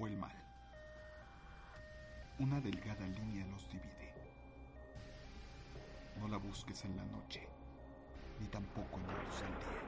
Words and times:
o 0.00 0.06
el 0.06 0.16
mal. 0.16 0.32
Una 2.38 2.60
delgada 2.60 3.06
línea 3.06 3.44
los 3.46 3.68
divide. 3.68 4.14
No 6.18 6.28
la 6.28 6.38
busques 6.38 6.84
en 6.84 6.96
la 6.96 7.04
noche, 7.04 7.46
ni 8.38 8.46
tampoco 8.46 8.98
en 8.98 9.06
la 9.06 9.12
luz 9.12 9.40
del 9.40 9.48
día. 9.48 9.80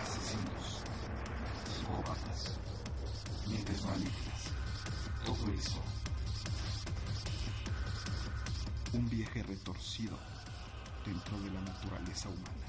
Asesinos, 0.00 0.82
psicópatas, 1.66 2.60
mentes 3.48 3.84
malignas, 3.84 4.52
todo 5.24 5.52
eso. 5.52 5.82
Un 8.92 9.08
viaje 9.08 9.42
retorcido 9.42 10.18
dentro 11.04 11.40
de 11.40 11.50
la 11.50 11.60
naturaleza 11.60 12.28
humana. 12.28 12.59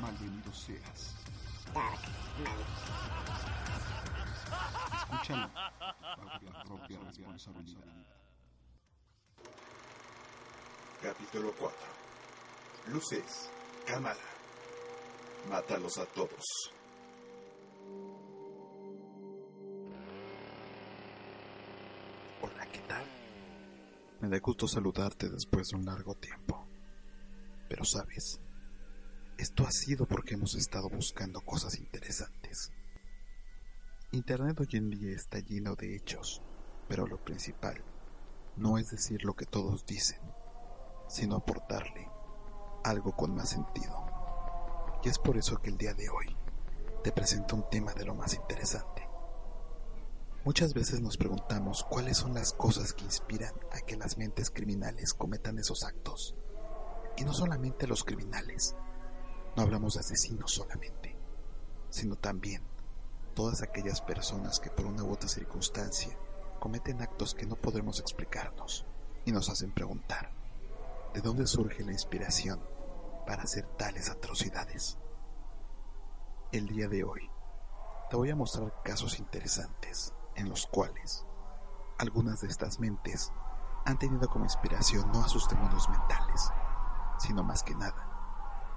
Malvenido 0.00 0.52
seas. 0.52 1.14
Dark. 1.72 2.00
Escúchalo 4.94 5.50
la 5.54 6.64
propia 6.64 6.98
responsabilidad. 7.00 7.84
Capítulo 11.02 11.52
4. 11.58 11.78
Luces. 12.88 13.50
Cámara. 13.86 14.20
Mátalos 15.48 15.98
a 15.98 16.06
todos. 16.06 16.44
Me 24.30 24.36
da 24.36 24.42
gusto 24.42 24.68
saludarte 24.68 25.28
después 25.28 25.70
de 25.70 25.76
un 25.76 25.86
largo 25.86 26.14
tiempo. 26.14 26.64
Pero 27.68 27.84
sabes, 27.84 28.40
esto 29.36 29.66
ha 29.66 29.72
sido 29.72 30.06
porque 30.06 30.34
hemos 30.34 30.54
estado 30.54 30.88
buscando 30.88 31.40
cosas 31.40 31.80
interesantes. 31.80 32.70
Internet 34.12 34.60
hoy 34.60 34.68
en 34.74 34.88
día 34.88 35.16
está 35.16 35.40
lleno 35.40 35.74
de 35.74 35.96
hechos, 35.96 36.42
pero 36.88 37.08
lo 37.08 37.16
principal 37.24 37.82
no 38.54 38.78
es 38.78 38.92
decir 38.92 39.24
lo 39.24 39.34
que 39.34 39.46
todos 39.46 39.84
dicen, 39.84 40.20
sino 41.08 41.34
aportarle 41.34 42.08
algo 42.84 43.16
con 43.16 43.34
más 43.34 43.48
sentido. 43.48 44.06
Y 45.02 45.08
es 45.08 45.18
por 45.18 45.38
eso 45.38 45.60
que 45.60 45.70
el 45.70 45.76
día 45.76 45.94
de 45.94 46.08
hoy 46.08 46.36
te 47.02 47.10
presento 47.10 47.56
un 47.56 47.68
tema 47.68 47.94
de 47.94 48.04
lo 48.04 48.14
más 48.14 48.34
interesante. 48.34 49.09
Muchas 50.42 50.72
veces 50.72 51.02
nos 51.02 51.18
preguntamos 51.18 51.84
cuáles 51.84 52.16
son 52.16 52.32
las 52.32 52.54
cosas 52.54 52.94
que 52.94 53.04
inspiran 53.04 53.52
a 53.72 53.80
que 53.82 53.98
las 53.98 54.16
mentes 54.16 54.50
criminales 54.50 55.12
cometan 55.12 55.58
esos 55.58 55.84
actos. 55.84 56.34
Y 57.18 57.24
no 57.24 57.34
solamente 57.34 57.86
los 57.86 58.04
criminales, 58.04 58.74
no 59.54 59.62
hablamos 59.62 59.94
de 59.94 60.00
asesinos 60.00 60.52
solamente, 60.52 61.14
sino 61.90 62.16
también 62.16 62.62
todas 63.34 63.60
aquellas 63.60 64.00
personas 64.00 64.60
que 64.60 64.70
por 64.70 64.86
una 64.86 65.04
u 65.04 65.12
otra 65.12 65.28
circunstancia 65.28 66.16
cometen 66.58 67.02
actos 67.02 67.34
que 67.34 67.44
no 67.44 67.56
podremos 67.56 68.00
explicarnos 68.00 68.86
y 69.26 69.32
nos 69.32 69.50
hacen 69.50 69.72
preguntar, 69.72 70.32
¿de 71.12 71.20
dónde 71.20 71.46
surge 71.46 71.84
la 71.84 71.92
inspiración 71.92 72.60
para 73.26 73.42
hacer 73.42 73.66
tales 73.76 74.08
atrocidades? 74.08 74.96
El 76.50 76.66
día 76.66 76.88
de 76.88 77.04
hoy 77.04 77.28
te 78.08 78.16
voy 78.16 78.30
a 78.30 78.36
mostrar 78.36 78.72
casos 78.82 79.18
interesantes 79.18 80.14
en 80.34 80.48
los 80.48 80.66
cuales 80.66 81.26
algunas 81.98 82.40
de 82.40 82.48
estas 82.48 82.80
mentes 82.80 83.32
han 83.84 83.98
tenido 83.98 84.28
como 84.28 84.44
inspiración 84.44 85.10
no 85.12 85.22
a 85.22 85.28
sus 85.28 85.48
demonios 85.48 85.88
mentales, 85.88 86.50
sino 87.18 87.42
más 87.42 87.62
que 87.62 87.74
nada 87.74 88.10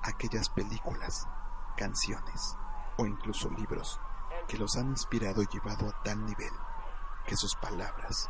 aquellas 0.04 0.50
películas, 0.50 1.28
canciones 1.78 2.58
o 2.98 3.06
incluso 3.06 3.50
libros 3.50 4.00
que 4.48 4.58
los 4.58 4.76
han 4.76 4.90
inspirado 4.90 5.42
y 5.42 5.48
llevado 5.48 5.88
a 5.88 6.04
tal 6.04 6.26
nivel 6.26 6.52
que 7.26 7.38
sus 7.38 7.56
palabras, 7.56 8.30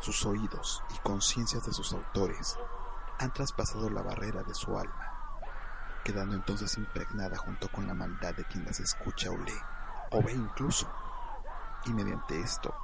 sus 0.00 0.26
oídos 0.26 0.82
y 0.92 0.98
conciencias 0.98 1.64
de 1.64 1.72
sus 1.72 1.92
autores 1.92 2.58
han 3.20 3.32
traspasado 3.32 3.88
la 3.90 4.02
barrera 4.02 4.42
de 4.42 4.54
su 4.54 4.76
alma, 4.76 5.40
quedando 6.04 6.34
entonces 6.34 6.76
impregnada 6.76 7.36
junto 7.36 7.70
con 7.70 7.86
la 7.86 7.94
maldad 7.94 8.34
de 8.34 8.44
quien 8.44 8.64
las 8.64 8.80
escucha 8.80 9.30
o 9.30 9.38
lee, 9.38 9.52
o 10.10 10.20
ve 10.20 10.32
incluso, 10.32 10.90
y 11.86 11.92
mediante 11.92 12.40
esto 12.40 12.74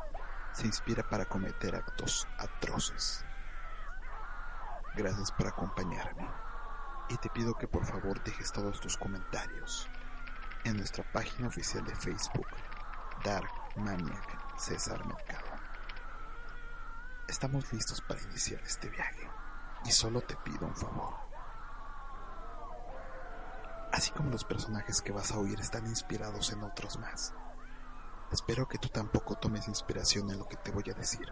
se 0.52 0.66
inspira 0.66 1.02
para 1.08 1.24
cometer 1.26 1.74
actos 1.76 2.26
atroces. 2.38 3.24
Gracias 4.94 5.30
por 5.32 5.46
acompañarme 5.46 6.28
y 7.08 7.16
te 7.16 7.30
pido 7.30 7.54
que 7.54 7.68
por 7.68 7.84
favor 7.84 8.22
dejes 8.22 8.52
todos 8.52 8.80
tus 8.80 8.96
comentarios 8.96 9.88
en 10.64 10.76
nuestra 10.76 11.04
página 11.12 11.48
oficial 11.48 11.84
de 11.84 11.94
Facebook, 11.94 12.48
Dark 13.24 13.50
Maniac 13.76 14.58
César 14.58 15.04
Mercado. 15.06 15.46
Estamos 17.28 17.72
listos 17.72 18.00
para 18.00 18.20
iniciar 18.22 18.60
este 18.62 18.88
viaje 18.88 19.28
y 19.84 19.90
solo 19.92 20.20
te 20.20 20.36
pido 20.36 20.66
un 20.66 20.76
favor. 20.76 21.14
Así 23.92 24.10
como 24.12 24.30
los 24.30 24.44
personajes 24.44 25.00
que 25.00 25.12
vas 25.12 25.32
a 25.32 25.38
oír 25.38 25.58
están 25.60 25.86
inspirados 25.86 26.52
en 26.52 26.62
otros 26.62 26.98
más, 26.98 27.34
espero 28.32 28.68
que 28.68 28.78
tú 28.78 28.88
tampoco 28.88 29.36
tomes 29.36 29.68
inspiración 29.68 30.30
en 30.30 30.38
lo 30.38 30.46
que 30.46 30.56
te 30.56 30.70
voy 30.70 30.84
a 30.90 30.94
decir, 30.94 31.26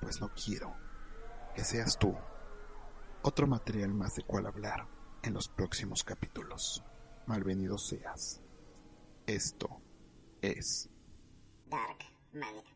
pues 0.00 0.20
no 0.20 0.30
quiero 0.34 0.74
que 1.54 1.64
seas 1.64 1.98
tú 1.98 2.16
otro 3.22 3.46
material 3.46 3.92
más 3.92 4.14
de 4.14 4.22
cual 4.22 4.46
hablar 4.46 4.86
en 5.22 5.34
los 5.34 5.48
próximos 5.48 6.04
capítulos. 6.04 6.82
Malvenido 7.26 7.76
seas. 7.76 8.40
Esto 9.26 9.82
es 10.40 10.88
Dark 11.66 11.98
Maniac. 12.32 12.66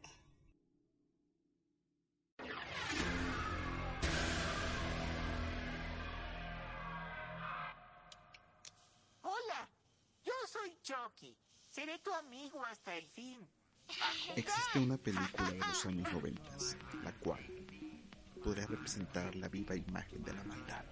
Hola, 9.23 9.71
yo 10.23 10.33
soy 10.47 10.79
Chucky. 10.83 11.44
Seré 11.75 11.99
tu 11.99 12.13
amigo 12.13 12.65
hasta 12.71 12.95
el 12.97 13.05
fin. 13.09 13.37
Existe 14.37 14.79
una 14.79 14.97
película 14.97 15.51
de 15.51 15.59
los 15.59 15.87
años 15.87 16.13
90, 16.13 16.41
la 17.03 17.13
cual 17.15 17.41
podría 18.45 18.65
representar 18.69 19.35
la 19.35 19.49
viva 19.49 19.75
imagen 19.75 20.23
de 20.23 20.35
la 20.35 20.45
maldad. 20.45 20.85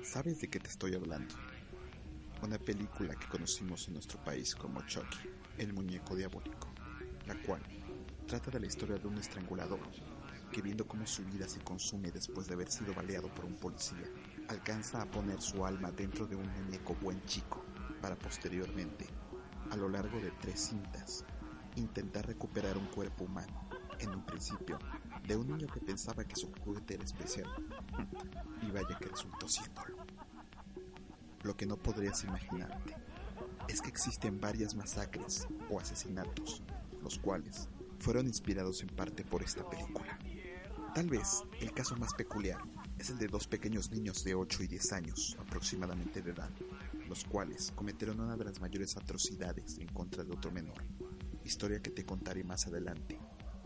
¿Sabes 0.00 0.40
de 0.40 0.48
qué 0.48 0.60
te 0.60 0.68
estoy 0.68 0.94
hablando? 0.94 1.34
Una 2.42 2.56
película 2.56 3.16
que 3.16 3.26
conocimos 3.26 3.88
en 3.88 3.94
nuestro 3.94 4.22
país 4.22 4.54
como 4.54 4.80
Chucky, 4.86 5.28
el 5.58 5.72
muñeco 5.72 6.14
diabólico, 6.14 6.68
la 7.26 7.34
cual 7.42 7.62
trata 8.28 8.52
de 8.52 8.60
la 8.60 8.66
historia 8.66 8.96
de 8.96 9.08
un 9.08 9.18
estrangulador 9.18 9.80
que 10.52 10.62
viendo 10.62 10.86
cómo 10.86 11.04
su 11.04 11.24
vida 11.24 11.48
se 11.48 11.58
consume 11.64 12.12
después 12.12 12.46
de 12.46 12.54
haber 12.54 12.70
sido 12.70 12.94
baleado 12.94 13.26
por 13.34 13.44
un 13.44 13.56
policía, 13.56 14.08
alcanza 14.46 15.02
a 15.02 15.10
poner 15.10 15.42
su 15.42 15.66
alma 15.66 15.90
dentro 15.90 16.28
de 16.28 16.36
un 16.36 16.46
muñeco 16.46 16.94
buen 16.94 17.20
chico 17.24 17.73
para 18.04 18.16
posteriormente, 18.16 19.06
a 19.70 19.76
lo 19.76 19.88
largo 19.88 20.20
de 20.20 20.30
tres 20.32 20.60
cintas, 20.60 21.24
intentar 21.74 22.26
recuperar 22.26 22.76
un 22.76 22.84
cuerpo 22.88 23.24
humano, 23.24 23.66
en 23.98 24.10
un 24.10 24.26
principio, 24.26 24.78
de 25.26 25.34
un 25.34 25.46
niño 25.46 25.66
que 25.68 25.80
pensaba 25.80 26.22
que 26.22 26.36
su 26.36 26.52
juguete 26.52 26.96
era 26.96 27.04
especial. 27.04 27.48
Y 28.60 28.70
vaya 28.70 28.98
que 28.98 29.06
resultó 29.06 29.48
siéndolo. 29.48 29.96
Lo 31.44 31.56
que 31.56 31.64
no 31.64 31.78
podrías 31.78 32.22
imaginarte 32.24 32.94
es 33.68 33.80
que 33.80 33.88
existen 33.88 34.38
varias 34.38 34.74
masacres 34.74 35.48
o 35.70 35.80
asesinatos, 35.80 36.62
los 37.02 37.18
cuales 37.18 37.70
fueron 38.00 38.26
inspirados 38.26 38.82
en 38.82 38.88
parte 38.88 39.24
por 39.24 39.42
esta 39.42 39.66
película. 39.66 40.18
Tal 40.94 41.08
vez 41.08 41.42
el 41.58 41.72
caso 41.72 41.96
más 41.96 42.12
peculiar 42.12 42.60
es 42.98 43.08
el 43.08 43.16
de 43.16 43.28
dos 43.28 43.46
pequeños 43.46 43.90
niños 43.90 44.24
de 44.24 44.34
8 44.34 44.62
y 44.62 44.66
10 44.66 44.92
años 44.92 45.36
aproximadamente 45.40 46.20
de 46.20 46.32
edad, 46.32 46.50
los 47.08 47.24
cuales 47.24 47.72
cometieron 47.74 48.20
una 48.20 48.36
de 48.36 48.44
las 48.44 48.60
mayores 48.60 48.96
atrocidades 48.96 49.78
en 49.78 49.88
contra 49.88 50.24
de 50.24 50.32
otro 50.32 50.50
menor, 50.50 50.84
historia 51.44 51.80
que 51.80 51.90
te 51.90 52.04
contaré 52.04 52.44
más 52.44 52.66
adelante, 52.66 53.18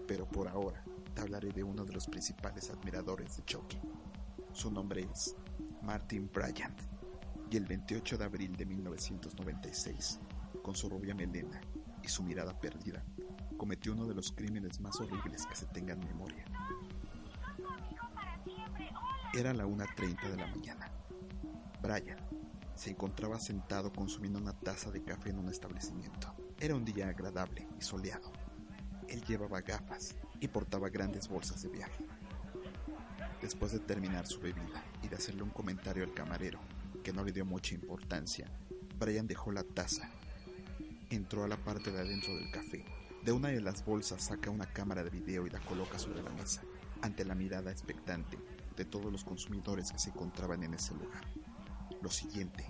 pero 0.07 0.29
por 0.29 0.49
ahora 0.49 0.85
te 1.15 1.21
hablaré 1.21 1.51
de 1.53 1.63
uno 1.63 1.85
de 1.85 1.93
los 1.93 2.07
principales 2.07 2.71
admiradores 2.71 3.37
de 3.37 3.45
Chucky. 3.45 3.81
Su 4.53 4.71
nombre 4.71 5.09
es 5.13 5.37
Martin 5.83 6.31
Bryant, 6.33 6.81
y 7.51 7.57
el 7.57 7.65
28 7.65 8.19
de 8.19 8.25
abril 8.25 8.57
de 8.57 8.67
1996, 8.67 10.21
con 10.63 10.75
su 10.75 10.89
rubia 10.89 11.15
melena 11.15 11.61
y 12.03 12.09
su 12.09 12.23
mirada 12.23 12.59
perdida, 12.59 13.05
cometió 13.57 13.93
uno 13.93 14.07
de 14.07 14.15
los 14.15 14.33
crímenes 14.33 14.81
más 14.81 15.01
horribles 15.01 15.47
que 15.47 15.57
se 15.57 15.67
tenga 15.67 15.95
en 15.95 16.01
memoria. 16.01 16.45
Era 19.35 19.53
la 19.53 19.67
1.30 19.67 20.31
de 20.31 20.37
la 20.37 20.47
mañana. 20.47 20.91
Brian 21.81 22.28
se 22.79 22.91
encontraba 22.91 23.41
sentado 23.41 23.93
consumiendo 23.93 24.39
una 24.39 24.53
taza 24.53 24.93
de 24.93 25.03
café 25.03 25.31
en 25.31 25.41
un 25.41 25.49
establecimiento. 25.49 26.33
Era 26.61 26.77
un 26.77 26.85
día 26.85 27.09
agradable 27.09 27.67
y 27.77 27.83
soleado. 27.83 28.31
Él 29.09 29.21
llevaba 29.25 29.63
gafas 29.63 30.15
y 30.39 30.47
portaba 30.47 30.89
grandes 30.89 31.27
bolsas 31.29 31.61
de 31.63 31.71
viaje. 31.71 32.07
Después 33.43 33.73
de 33.73 33.81
terminar 33.81 34.29
su 34.29 34.41
bebida 34.41 34.85
y 35.03 35.09
de 35.09 35.17
hacerle 35.17 35.43
un 35.43 35.51
comentario 35.51 36.05
al 36.05 36.15
camarero, 36.15 36.61
que 37.03 37.13
no 37.13 37.25
le 37.25 37.33
dio 37.33 37.45
mucha 37.45 37.75
importancia, 37.75 38.47
Brian 38.97 39.27
dejó 39.27 39.51
la 39.51 39.65
taza. 39.65 40.09
Entró 41.11 41.43
a 41.43 41.49
la 41.49 41.57
parte 41.57 41.91
de 41.91 41.99
adentro 41.99 42.33
del 42.37 42.51
café. 42.53 42.85
De 43.25 43.33
una 43.33 43.49
de 43.49 43.61
las 43.61 43.85
bolsas 43.85 44.23
saca 44.23 44.51
una 44.51 44.73
cámara 44.73 45.03
de 45.03 45.11
video 45.11 45.49
y 45.49 45.51
la 45.51 45.61
coloca 45.61 45.99
sobre 45.99 46.23
la 46.23 46.31
mesa, 46.31 46.63
ante 47.03 47.25
la 47.25 47.35
mirada 47.35 47.73
expectante 47.73 48.39
de 48.77 48.85
todos 48.85 49.11
los 49.11 49.25
consumidores 49.25 49.91
que 49.91 49.99
se 49.99 50.11
encontraban 50.11 50.63
en 50.63 50.75
ese 50.75 50.95
lugar. 50.95 51.25
Lo 52.03 52.11
siguiente 52.11 52.65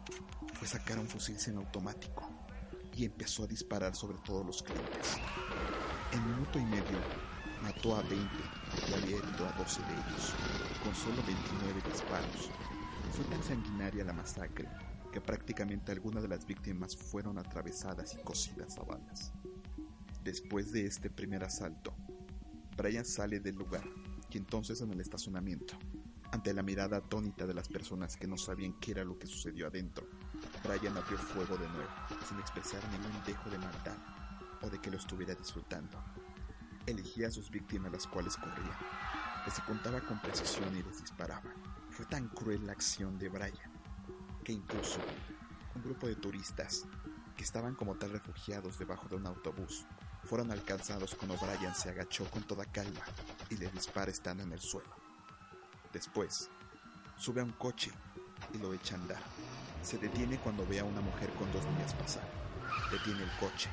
fue 0.54 0.66
sacar 0.66 0.98
un 0.98 1.06
fusil 1.06 1.38
semiautomático 1.38 2.28
y 2.96 3.04
empezó 3.04 3.44
a 3.44 3.46
disparar 3.46 3.94
sobre 3.94 4.18
todos 4.24 4.44
los 4.44 4.62
clientes. 4.62 5.18
En 6.12 6.30
minuto 6.30 6.58
y 6.58 6.64
medio 6.64 6.98
mató 7.62 7.96
a 7.96 8.02
20 8.02 8.16
y 8.88 8.94
había 8.94 9.18
herido 9.18 9.46
a 9.46 9.52
12 9.52 9.82
de 9.82 9.92
ellos, 9.92 10.34
con 10.82 10.94
solo 10.94 11.22
29 11.26 11.82
disparos. 11.90 12.50
Fue 13.12 13.24
tan 13.26 13.42
sanguinaria 13.42 14.04
la 14.04 14.14
masacre 14.14 14.68
que 15.12 15.20
prácticamente 15.20 15.92
algunas 15.92 16.22
de 16.22 16.28
las 16.28 16.46
víctimas 16.46 16.96
fueron 16.96 17.38
atravesadas 17.38 18.14
y 18.14 18.22
cosidas 18.22 18.78
a 18.78 18.84
balas. 18.84 19.32
Después 20.24 20.72
de 20.72 20.86
este 20.86 21.10
primer 21.10 21.44
asalto, 21.44 21.94
Brian 22.76 23.04
sale 23.04 23.40
del 23.40 23.56
lugar 23.56 23.84
y 24.30 24.38
entonces 24.38 24.80
en 24.80 24.90
el 24.90 25.00
estacionamiento 25.00 25.74
ante 26.30 26.52
la 26.52 26.62
mirada 26.62 26.98
atónita 26.98 27.46
de 27.46 27.54
las 27.54 27.68
personas 27.68 28.16
que 28.16 28.26
no 28.26 28.36
sabían 28.36 28.74
qué 28.74 28.90
era 28.90 29.04
lo 29.04 29.18
que 29.18 29.26
sucedió 29.26 29.66
adentro, 29.66 30.06
Brian 30.62 30.96
abrió 30.96 31.18
fuego 31.18 31.56
de 31.56 31.68
nuevo, 31.68 31.90
sin 32.28 32.38
expresar 32.38 32.82
ningún 32.90 33.22
dejo 33.26 33.48
de 33.50 33.58
maldad 33.58 33.96
o 34.62 34.68
de 34.68 34.78
que 34.78 34.90
lo 34.90 34.98
estuviera 34.98 35.34
disfrutando. 35.34 36.02
Elegía 36.86 37.28
a 37.28 37.30
sus 37.30 37.50
víctimas 37.50 37.92
las 37.92 38.06
cuales 38.06 38.36
corría, 38.36 38.78
les 39.46 39.58
contaba 39.60 40.00
con 40.00 40.20
precisión 40.20 40.76
y 40.76 40.82
les 40.82 41.00
disparaba. 41.00 41.54
Fue 41.90 42.04
tan 42.06 42.28
cruel 42.28 42.66
la 42.66 42.72
acción 42.72 43.18
de 43.18 43.28
Brian 43.28 43.72
que 44.44 44.52
incluso 44.52 45.00
un 45.74 45.82
grupo 45.82 46.06
de 46.06 46.16
turistas 46.16 46.84
que 47.36 47.44
estaban 47.44 47.74
como 47.74 47.94
tal 47.96 48.10
refugiados 48.10 48.78
debajo 48.78 49.08
de 49.08 49.16
un 49.16 49.26
autobús 49.26 49.86
fueron 50.24 50.50
alcanzados 50.50 51.14
cuando 51.14 51.36
Brian 51.36 51.74
se 51.74 51.90
agachó 51.90 52.28
con 52.30 52.42
toda 52.42 52.66
calma 52.66 53.00
y 53.48 53.56
le 53.56 53.68
dispara 53.68 54.10
estando 54.10 54.42
en 54.42 54.52
el 54.52 54.60
suelo. 54.60 54.97
Después, 55.92 56.50
sube 57.16 57.40
a 57.40 57.44
un 57.44 57.52
coche 57.52 57.90
y 58.52 58.58
lo 58.58 58.74
echa 58.74 58.94
a 58.94 58.98
andar. 58.98 59.22
Se 59.82 59.96
detiene 59.96 60.38
cuando 60.38 60.66
ve 60.66 60.80
a 60.80 60.84
una 60.84 61.00
mujer 61.00 61.30
con 61.34 61.50
dos 61.50 61.64
niñas 61.64 61.94
pasar. 61.94 62.28
Detiene 62.90 63.22
el 63.22 63.30
coche, 63.38 63.70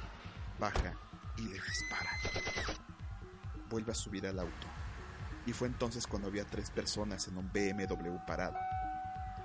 baja 0.57 0.94
y 1.38 1.41
le 1.41 1.59
dispara. 1.59 2.12
Vuelve 3.69 3.91
a 3.91 3.95
subir 3.95 4.25
al 4.27 4.39
auto. 4.39 4.67
Y 5.45 5.51
fue 5.51 5.67
entonces 5.67 6.07
cuando 6.07 6.29
había 6.29 6.45
tres 6.45 6.71
personas 6.71 7.27
en 7.27 7.38
un 7.38 7.51
BMW 7.51 8.18
parado. 8.25 8.57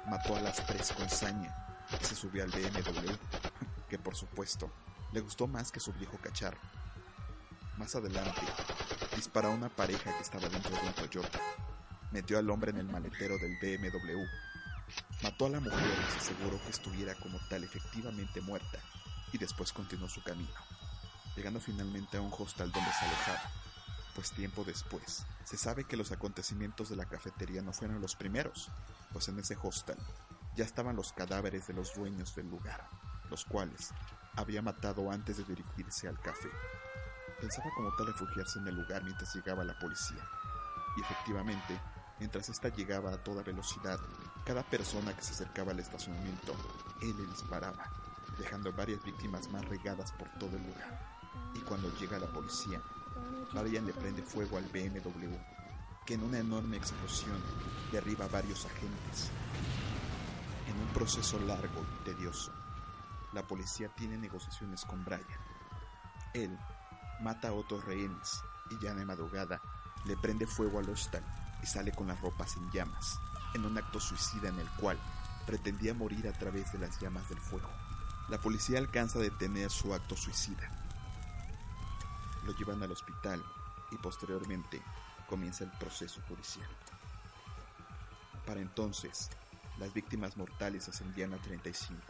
Mató 0.07 0.37
a 0.37 0.41
las 0.41 0.65
tres 0.65 0.93
con 0.93 1.11
saña 1.11 1.55
y 2.01 2.05
se 2.05 2.15
subió 2.15 2.45
al 2.45 2.51
BMW, 2.51 3.11
que 3.89 3.99
por 3.99 4.15
supuesto 4.15 4.71
le 5.13 5.21
gustó 5.21 5.49
más 5.49 5.73
que 5.73 5.81
su 5.81 5.93
viejo 5.93 6.19
cacharro. 6.19 6.61
Más 7.77 7.97
adelante, 7.97 8.43
disparó 9.17 9.49
a 9.49 9.55
una 9.55 9.69
pareja 9.69 10.17
que 10.17 10.23
estaba 10.23 10.49
dentro 10.49 10.71
de 10.71 10.87
un 10.87 10.93
Toyota 10.95 11.41
metió 12.11 12.39
al 12.39 12.51
hombre 12.51 12.71
en 12.71 12.79
el 12.79 12.87
maletero 12.87 13.39
del 13.39 13.57
BMW, 13.61 14.25
mató 15.23 15.47
a 15.47 15.51
la 15.51 15.61
mujer 15.61 15.99
y 16.09 16.13
se 16.13 16.19
aseguró 16.19 16.61
que 16.63 16.71
estuviera 16.71 17.15
como 17.15 17.39
tal 17.49 17.65
efectivamente 17.65 18.41
muerta, 18.41 18.79
y 19.33 19.39
después 19.39 19.73
continuó 19.73 20.09
su 20.09 20.23
camino, 20.23 20.51
llegando 21.37 21.61
finalmente 21.61 22.17
a 22.17 22.21
un 22.21 22.33
hostal 22.37 22.73
donde 22.73 22.91
se 22.93 23.05
alojaba, 23.05 23.51
pues 24.15 24.33
tiempo 24.33 24.65
después 24.65 25.25
se 25.45 25.57
sabe 25.57 25.85
que 25.85 25.97
los 25.97 26.13
acontecimientos 26.13 26.89
de 26.89 26.97
la 26.97 27.07
cafetería 27.07 27.63
no 27.63 27.73
fueron 27.73 28.01
los 28.01 28.17
primeros, 28.17 28.71
pues 29.13 29.29
en 29.29 29.39
ese 29.39 29.57
hostal 29.63 29.99
ya 30.57 30.65
estaban 30.65 30.97
los 30.97 31.13
cadáveres 31.13 31.67
de 31.67 31.75
los 31.75 31.95
dueños 31.95 32.35
del 32.35 32.49
lugar, 32.49 32.89
los 33.31 33.45
cuales 33.45 33.91
había 34.37 34.63
matado 34.63 35.11
antes 35.11 35.39
de 35.39 35.45
dirigirse 35.45 36.09
al 36.09 36.21
café. 36.21 36.51
Pensaba 37.41 37.71
como 37.75 37.95
tal 37.97 38.09
refugiarse 38.09 38.59
en 38.59 38.69
el 38.69 38.77
lugar 38.77 39.03
mientras 39.05 39.35
llegaba 39.35 39.65
la 39.65 39.79
policía, 39.79 40.23
y 40.97 41.01
efectivamente 41.01 41.81
Mientras 42.21 42.51
ésta 42.51 42.69
llegaba 42.69 43.15
a 43.15 43.17
toda 43.17 43.43
velocidad, 43.43 43.99
cada 44.45 44.63
persona 44.63 45.17
que 45.17 45.23
se 45.23 45.33
acercaba 45.33 45.73
al 45.73 45.81
estacionamiento, 45.81 46.55
él 47.01 47.17
le 47.17 47.27
disparaba, 47.27 47.91
dejando 48.39 48.71
varias 48.75 49.03
víctimas 49.03 49.49
más 49.51 49.65
regadas 49.65 50.13
por 50.13 50.29
todo 50.39 50.55
el 50.55 50.63
lugar. 50.63 51.01
Y 51.55 51.61
cuando 51.61 51.91
llega 51.97 52.19
la 52.19 52.27
policía, 52.27 52.79
Marian 53.55 53.87
le 53.87 53.95
prende 53.95 54.23
fuego 54.23 54.59
al 54.59 54.65
BMW, 54.65 55.35
que 56.05 56.15
en 56.15 56.23
una 56.23 56.39
enorme 56.39 56.77
explosión 56.77 57.43
derriba 57.91 58.27
a 58.27 58.29
varios 58.29 58.67
agentes. 58.67 59.31
En 60.69 60.77
un 60.77 60.89
proceso 60.93 61.41
largo 61.41 61.87
y 62.01 62.05
tedioso, 62.05 62.53
la 63.33 63.47
policía 63.47 63.89
tiene 63.97 64.19
negociaciones 64.19 64.85
con 64.85 65.03
Brian. 65.07 65.25
Él 66.35 66.59
mata 67.23 67.49
a 67.49 67.53
otros 67.55 67.83
rehenes 67.87 68.43
y 68.71 68.79
ya 68.79 68.93
de 68.93 69.07
madrugada 69.07 69.59
le 70.05 70.19
prende 70.19 70.47
fuego 70.47 70.81
al 70.81 70.91
hostal 70.91 71.25
y 71.63 71.67
sale 71.67 71.93
con 71.93 72.09
las 72.09 72.21
ropas 72.21 72.57
en 72.57 72.71
llamas, 72.71 73.19
en 73.55 73.65
un 73.65 73.77
acto 73.79 74.01
suicida 74.01 74.49
en 74.49 74.59
el 74.59 74.69
cual 74.71 74.99
pretendía 75.47 75.95
morir 75.95 76.29
a 76.29 76.33
través 76.33 76.73
de 76.73 76.79
las 76.79 77.01
llamas 77.01 77.29
del 77.29 77.39
fuego. 77.39 77.71
La 78.29 78.41
policía 78.41 78.79
alcanza 78.79 79.19
a 79.19 79.23
detener 79.23 79.71
su 79.71 79.93
acto 79.93 80.17
suicida. 80.17 80.71
Lo 82.45 82.55
llevan 82.57 82.83
al 82.83 82.93
hospital 82.93 83.45
y 83.91 83.97
posteriormente 83.97 84.81
comienza 85.29 85.65
el 85.65 85.71
proceso 85.73 86.21
judicial. 86.29 86.69
Para 88.47 88.61
entonces, 88.61 89.31
las 89.79 89.93
víctimas 89.93 90.37
mortales 90.37 90.89
ascendían 90.89 91.35
a 91.35 91.39
35. 91.39 92.01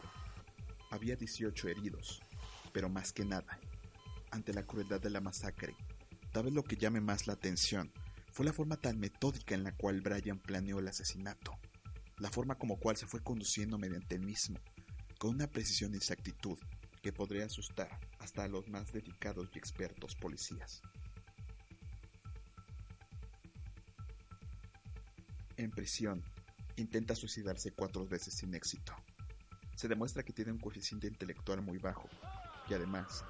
Había 0.91 1.15
18 1.15 1.69
heridos, 1.69 2.21
pero 2.73 2.89
más 2.89 3.13
que 3.13 3.25
nada, 3.25 3.59
ante 4.31 4.53
la 4.53 4.63
crueldad 4.63 5.01
de 5.01 5.09
la 5.09 5.21
masacre, 5.21 5.75
tal 6.31 6.43
vez 6.43 6.53
lo 6.53 6.63
que 6.63 6.77
llame 6.77 7.01
más 7.01 7.27
la 7.27 7.33
atención 7.33 7.91
fue 8.31 8.45
la 8.45 8.53
forma 8.53 8.77
tan 8.77 8.97
metódica 8.97 9.55
en 9.55 9.63
la 9.63 9.75
cual 9.75 10.01
Brian 10.01 10.39
planeó 10.39 10.79
el 10.79 10.87
asesinato, 10.87 11.57
la 12.17 12.29
forma 12.29 12.57
como 12.57 12.79
cual 12.79 12.95
se 12.95 13.07
fue 13.07 13.21
conduciendo 13.21 13.77
mediante 13.77 14.15
el 14.15 14.21
mismo, 14.21 14.59
con 15.19 15.35
una 15.35 15.47
precisión 15.47 15.93
y 15.93 15.97
exactitud 15.97 16.57
que 17.01 17.11
podría 17.11 17.45
asustar 17.45 17.89
hasta 18.19 18.43
a 18.43 18.47
los 18.47 18.69
más 18.69 18.91
dedicados 18.93 19.49
y 19.53 19.57
expertos 19.57 20.15
policías. 20.15 20.81
En 25.57 25.71
prisión, 25.71 26.23
intenta 26.77 27.15
suicidarse 27.15 27.71
cuatro 27.71 28.07
veces 28.07 28.35
sin 28.35 28.55
éxito. 28.55 28.95
Se 29.75 29.87
demuestra 29.87 30.23
que 30.23 30.33
tiene 30.33 30.51
un 30.51 30.59
coeficiente 30.59 31.07
intelectual 31.07 31.61
muy 31.61 31.79
bajo 31.79 32.07
y 32.69 32.73
además 32.73 33.25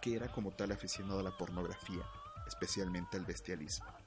que 0.00 0.14
era 0.14 0.30
como 0.30 0.52
tal 0.52 0.70
aficionado 0.72 1.20
a 1.20 1.22
la 1.24 1.36
pornografía, 1.36 2.04
especialmente 2.46 3.16
al 3.16 3.24
bestialismo. 3.24 4.03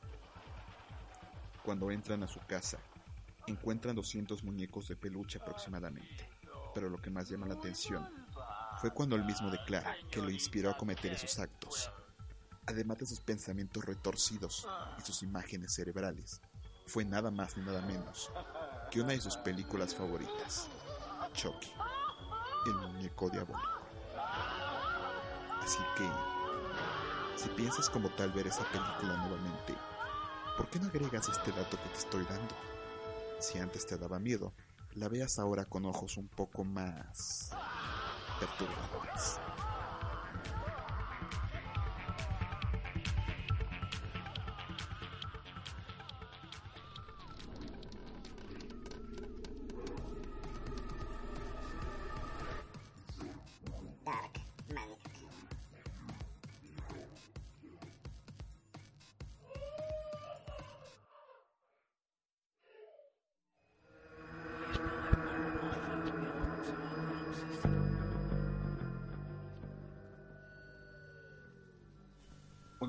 Cuando 1.67 1.91
entran 1.91 2.23
a 2.23 2.29
su 2.29 2.39
casa, 2.47 2.77
encuentran 3.45 3.93
200 3.93 4.41
muñecos 4.45 4.87
de 4.87 4.95
peluche 4.95 5.37
aproximadamente. 5.37 6.29
Pero 6.73 6.89
lo 6.89 6.97
que 7.01 7.09
más 7.09 7.27
llama 7.27 7.45
la 7.45 7.55
atención 7.55 8.07
fue 8.79 8.93
cuando 8.93 9.17
él 9.17 9.25
mismo 9.25 9.51
declara 9.51 9.93
que 10.09 10.21
lo 10.21 10.29
inspiró 10.29 10.71
a 10.71 10.77
cometer 10.77 11.11
esos 11.11 11.37
actos. 11.39 11.91
Además 12.67 12.99
de 12.99 13.05
sus 13.05 13.19
pensamientos 13.19 13.83
retorcidos 13.83 14.65
y 14.97 15.01
sus 15.01 15.23
imágenes 15.23 15.73
cerebrales, 15.73 16.39
fue 16.85 17.03
nada 17.03 17.31
más 17.31 17.57
ni 17.57 17.65
nada 17.65 17.81
menos 17.81 18.31
que 18.89 19.01
una 19.01 19.11
de 19.11 19.19
sus 19.19 19.35
películas 19.35 19.93
favoritas, 19.93 20.69
Chucky, 21.33 21.73
el 22.67 22.75
muñeco 22.75 23.29
diabólico. 23.29 23.81
Así 25.61 25.83
que, 25.97 26.09
si 27.35 27.49
piensas 27.49 27.89
como 27.89 28.07
tal 28.11 28.31
ver 28.31 28.47
esa 28.47 28.63
película 28.71 29.17
nuevamente, 29.17 29.75
¿Por 30.57 30.67
qué 30.69 30.79
no 30.79 30.87
agregas 30.87 31.29
este 31.29 31.51
dato 31.51 31.77
que 31.77 31.89
te 31.89 31.99
estoy 31.99 32.25
dando? 32.25 32.55
Si 33.39 33.59
antes 33.59 33.85
te 33.85 33.95
daba 33.95 34.17
miedo, 34.17 34.53
la 34.95 35.07
veas 35.07 35.37
ahora 35.37 35.65
con 35.65 35.85
ojos 35.85 36.17
un 36.17 36.27
poco 36.27 36.63
más 36.63 37.51
perturbadores. 38.39 39.39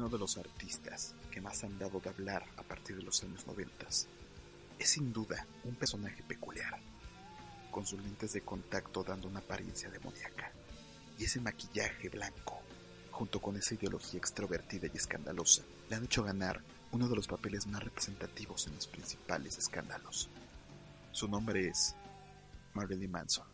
Uno 0.09 0.17
de 0.17 0.21
los 0.21 0.39
artistas 0.39 1.15
que 1.31 1.43
más 1.43 1.63
han 1.65 1.79
dado 1.79 2.01
de 2.01 2.09
hablar 2.09 2.43
a 2.57 2.63
partir 2.63 2.97
de 2.97 3.03
los 3.03 3.23
años 3.23 3.47
90. 3.47 3.87
Es 4.79 4.89
sin 4.89 5.13
duda 5.13 5.47
un 5.65 5.75
personaje 5.75 6.23
peculiar, 6.23 6.81
con 7.71 7.85
sus 7.85 8.01
lentes 8.01 8.33
de 8.33 8.41
contacto 8.41 9.05
dando 9.05 9.29
una 9.29 9.41
apariencia 9.41 9.91
demoníaca, 9.91 10.51
y 11.19 11.25
ese 11.25 11.43
maquillaje 11.43 12.09
blanco, 12.09 12.59
junto 13.11 13.39
con 13.39 13.59
esa 13.59 13.75
ideología 13.75 14.19
extrovertida 14.19 14.87
y 14.87 14.97
escandalosa, 14.97 15.63
le 15.91 15.97
han 15.97 16.05
hecho 16.05 16.23
ganar 16.23 16.63
uno 16.91 17.07
de 17.07 17.17
los 17.17 17.27
papeles 17.27 17.67
más 17.67 17.83
representativos 17.83 18.67
en 18.67 18.77
los 18.77 18.87
principales 18.87 19.59
escándalos. 19.59 20.31
Su 21.13 21.29
nombre 21.29 21.69
es 21.69 21.95
Marilyn 22.73 23.11
Manson. 23.11 23.47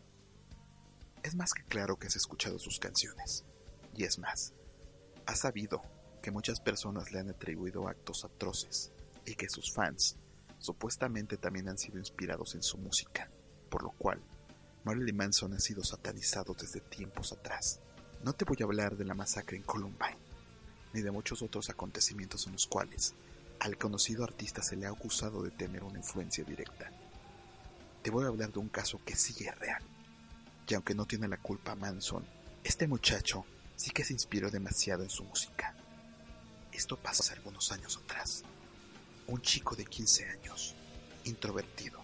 Es 1.21 1.35
más 1.35 1.53
que 1.53 1.63
claro 1.63 1.97
que 1.97 2.07
has 2.07 2.15
escuchado 2.15 2.57
sus 2.59 2.79
canciones, 2.79 3.43
y 3.93 4.05
es 4.05 4.19
más, 4.19 4.53
has 5.25 5.39
sabido 5.39 5.81
que 6.25 6.31
muchas 6.31 6.59
personas 6.59 7.11
le 7.11 7.19
han 7.19 7.29
atribuido 7.29 7.87
actos 7.87 8.25
atroces 8.25 8.91
y 9.27 9.35
que 9.35 9.47
sus 9.47 9.71
fans 9.71 10.17
supuestamente 10.57 11.37
también 11.37 11.69
han 11.69 11.77
sido 11.77 11.99
inspirados 11.99 12.55
en 12.55 12.63
su 12.63 12.79
música, 12.79 13.29
por 13.69 13.83
lo 13.83 13.91
cual 13.91 14.19
Marilyn 14.85 15.15
Manson 15.15 15.53
ha 15.53 15.59
sido 15.59 15.83
satanizado 15.83 16.55
desde 16.59 16.79
tiempos 16.79 17.31
atrás. 17.31 17.79
No 18.23 18.33
te 18.33 18.43
voy 18.43 18.57
a 18.59 18.63
hablar 18.63 18.97
de 18.97 19.05
la 19.05 19.13
masacre 19.13 19.55
en 19.55 19.61
Columbine, 19.61 20.17
ni 20.93 21.03
de 21.03 21.11
muchos 21.11 21.43
otros 21.43 21.69
acontecimientos 21.69 22.47
en 22.47 22.53
los 22.53 22.65
cuales 22.65 23.13
al 23.59 23.77
conocido 23.77 24.23
artista 24.23 24.63
se 24.63 24.77
le 24.77 24.87
ha 24.87 24.89
acusado 24.89 25.43
de 25.43 25.51
tener 25.51 25.83
una 25.83 25.99
influencia 25.99 26.43
directa. 26.43 26.89
Te 28.01 28.09
voy 28.09 28.25
a 28.25 28.29
hablar 28.29 28.51
de 28.51 28.57
un 28.57 28.69
caso 28.69 28.99
que 29.05 29.15
sí 29.15 29.45
es 29.45 29.55
real. 29.59 29.83
Y 30.67 30.73
aunque 30.73 30.95
no 30.95 31.05
tiene 31.05 31.27
la 31.27 31.37
culpa 31.37 31.75
Manson, 31.75 32.25
este 32.63 32.87
muchacho 32.87 33.45
sí 33.75 33.91
que 33.91 34.03
se 34.03 34.13
inspiró 34.13 34.49
demasiado 34.49 35.03
en 35.03 35.11
su 35.11 35.23
música. 35.23 35.54
Esto 36.75 36.97
pasó 36.97 37.23
hace 37.23 37.33
algunos 37.33 37.71
años 37.71 37.97
atrás. 38.03 38.43
Un 39.27 39.41
chico 39.41 39.77
de 39.77 39.85
15 39.85 40.27
años, 40.27 40.75
introvertido, 41.23 42.03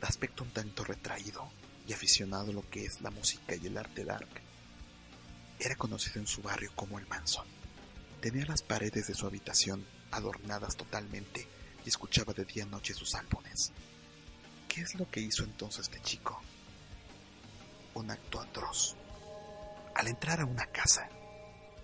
de 0.00 0.06
aspecto 0.06 0.44
un 0.44 0.50
tanto 0.50 0.82
retraído 0.82 1.46
y 1.86 1.92
aficionado 1.92 2.50
a 2.50 2.54
lo 2.54 2.68
que 2.70 2.86
es 2.86 3.02
la 3.02 3.10
música 3.10 3.54
y 3.54 3.66
el 3.66 3.76
arte 3.76 4.06
dark, 4.06 4.28
era 5.60 5.76
conocido 5.76 6.20
en 6.20 6.26
su 6.26 6.40
barrio 6.40 6.72
como 6.74 6.98
el 6.98 7.06
Manson. 7.06 7.46
Tenía 8.22 8.46
las 8.46 8.62
paredes 8.62 9.08
de 9.08 9.14
su 9.14 9.26
habitación 9.26 9.86
adornadas 10.10 10.74
totalmente 10.76 11.46
y 11.84 11.88
escuchaba 11.90 12.32
de 12.32 12.46
día 12.46 12.62
a 12.64 12.66
noche 12.66 12.94
sus 12.94 13.14
álbumes. 13.14 13.72
¿Qué 14.68 14.80
es 14.80 14.94
lo 14.94 15.10
que 15.10 15.20
hizo 15.20 15.44
entonces 15.44 15.82
este 15.82 16.00
chico? 16.00 16.40
Un 17.92 18.10
acto 18.10 18.40
atroz. 18.40 18.96
Al 19.94 20.08
entrar 20.08 20.40
a 20.40 20.46
una 20.46 20.64
casa, 20.66 21.10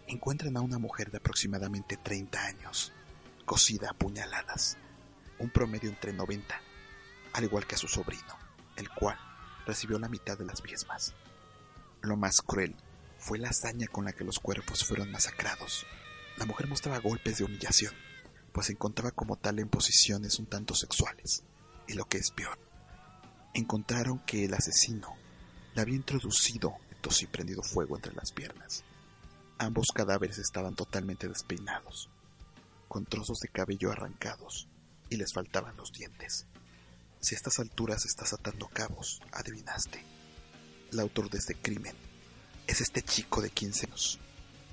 encuentran 0.06 0.56
a 0.56 0.60
una 0.60 0.78
mujer 0.78 1.10
de 1.10 1.18
aproximadamente 1.18 1.96
30 1.96 2.44
años, 2.44 2.92
cosida 3.44 3.90
a 3.90 3.94
puñaladas, 3.94 4.76
un 5.38 5.50
promedio 5.50 5.90
entre 5.90 6.12
90, 6.12 6.60
al 7.32 7.44
igual 7.44 7.66
que 7.66 7.74
a 7.74 7.78
su 7.78 7.88
sobrino, 7.88 8.38
el 8.76 8.88
cual 8.90 9.18
recibió 9.66 9.98
la 9.98 10.08
mitad 10.08 10.38
de 10.38 10.44
las 10.44 10.62
mismas. 10.62 11.14
Lo 12.02 12.16
más 12.16 12.42
cruel 12.42 12.74
fue 13.18 13.38
la 13.38 13.48
hazaña 13.48 13.86
con 13.86 14.04
la 14.04 14.12
que 14.12 14.24
los 14.24 14.38
cuerpos 14.38 14.84
fueron 14.84 15.10
masacrados. 15.10 15.86
La 16.36 16.46
mujer 16.46 16.66
mostraba 16.66 16.98
golpes 16.98 17.38
de 17.38 17.44
humillación, 17.44 17.94
pues 18.52 18.66
se 18.66 18.72
encontraba 18.72 19.10
como 19.10 19.36
tal 19.36 19.58
en 19.58 19.68
posiciones 19.68 20.38
un 20.38 20.46
tanto 20.46 20.74
sexuales. 20.74 21.44
Y 21.86 21.94
lo 21.94 22.06
que 22.06 22.18
es 22.18 22.30
peor, 22.30 22.58
encontraron 23.52 24.20
que 24.20 24.44
el 24.44 24.54
asesino 24.54 25.14
le 25.74 25.82
había 25.82 25.96
introducido 25.96 26.76
y 27.20 27.26
prendido 27.26 27.62
fuego 27.62 27.96
entre 27.96 28.14
las 28.14 28.32
piernas. 28.32 28.82
Ambos 29.58 29.86
cadáveres 29.94 30.38
estaban 30.38 30.74
totalmente 30.74 31.28
despeinados, 31.28 32.10
con 32.88 33.06
trozos 33.06 33.38
de 33.38 33.48
cabello 33.48 33.92
arrancados, 33.92 34.66
y 35.10 35.16
les 35.16 35.32
faltaban 35.32 35.76
los 35.76 35.92
dientes. 35.92 36.46
Si 37.20 37.34
a 37.34 37.38
estas 37.38 37.60
alturas 37.60 38.04
estás 38.04 38.32
atando 38.32 38.68
cabos, 38.68 39.22
adivinaste. 39.32 40.04
El 40.90 40.98
autor 40.98 41.30
de 41.30 41.38
este 41.38 41.54
crimen 41.54 41.94
es 42.66 42.80
este 42.80 43.02
chico 43.02 43.40
de 43.40 43.50
15 43.50 43.86
años, 43.86 44.18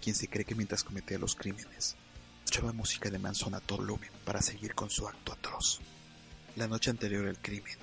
quien 0.02 0.16
se 0.16 0.28
cree 0.28 0.46
que 0.46 0.56
mientras 0.56 0.84
cometía 0.84 1.20
los 1.20 1.36
crímenes, 1.36 1.96
escuchaba 2.44 2.74
música 2.74 3.12
de 3.12 3.20
Manson 3.20 3.54
a 3.54 3.60
todo 3.60 3.78
volumen 3.78 4.10
para 4.26 4.42
seguir 4.42 4.74
con 4.74 4.90
su 4.90 5.08
acto 5.08 5.32
atroz. 5.32 5.80
La 6.56 6.68
noche 6.68 6.90
anterior 6.90 7.28
al 7.28 7.40
crimen, 7.40 7.78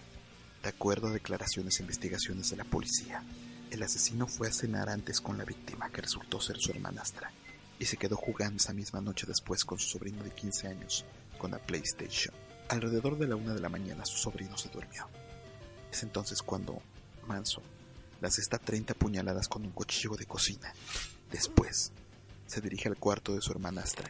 de 0.62 0.68
acuerdo 0.68 1.06
a 1.06 1.12
declaraciones 1.12 1.78
e 1.78 1.82
investigaciones 1.82 2.50
de 2.50 2.56
la 2.56 2.64
policía, 2.64 3.22
el 3.70 3.82
asesino 3.82 4.26
fue 4.26 4.48
a 4.48 4.52
cenar 4.52 4.88
antes 4.88 5.20
con 5.20 5.38
la 5.38 5.44
víctima, 5.44 5.90
que 5.90 6.02
resultó 6.02 6.40
ser 6.40 6.58
su 6.58 6.70
hermanastra, 6.70 7.30
y 7.78 7.84
se 7.84 7.96
quedó 7.96 8.16
jugando 8.16 8.56
esa 8.56 8.72
misma 8.72 9.00
noche 9.00 9.26
después 9.26 9.64
con 9.64 9.78
su 9.78 9.88
sobrino 9.88 10.22
de 10.22 10.30
15 10.30 10.68
años 10.68 11.04
con 11.38 11.50
la 11.50 11.58
PlayStation. 11.58 12.34
Alrededor 12.68 13.18
de 13.18 13.28
la 13.28 13.36
una 13.36 13.54
de 13.54 13.60
la 13.60 13.68
mañana 13.68 14.04
su 14.04 14.18
sobrino 14.18 14.56
se 14.58 14.68
durmió. 14.68 15.08
Es 15.90 16.02
entonces 16.02 16.42
cuando 16.42 16.82
Manson 17.26 17.62
le 18.20 18.28
asesta 18.28 18.58
30 18.58 18.94
puñaladas 18.94 19.48
con 19.48 19.64
un 19.64 19.70
cuchillo 19.70 20.16
de 20.16 20.26
cocina. 20.26 20.72
Después, 21.30 21.92
se 22.46 22.60
dirige 22.60 22.88
al 22.88 22.96
cuarto 22.96 23.34
de 23.34 23.40
su 23.40 23.52
hermanastra. 23.52 24.08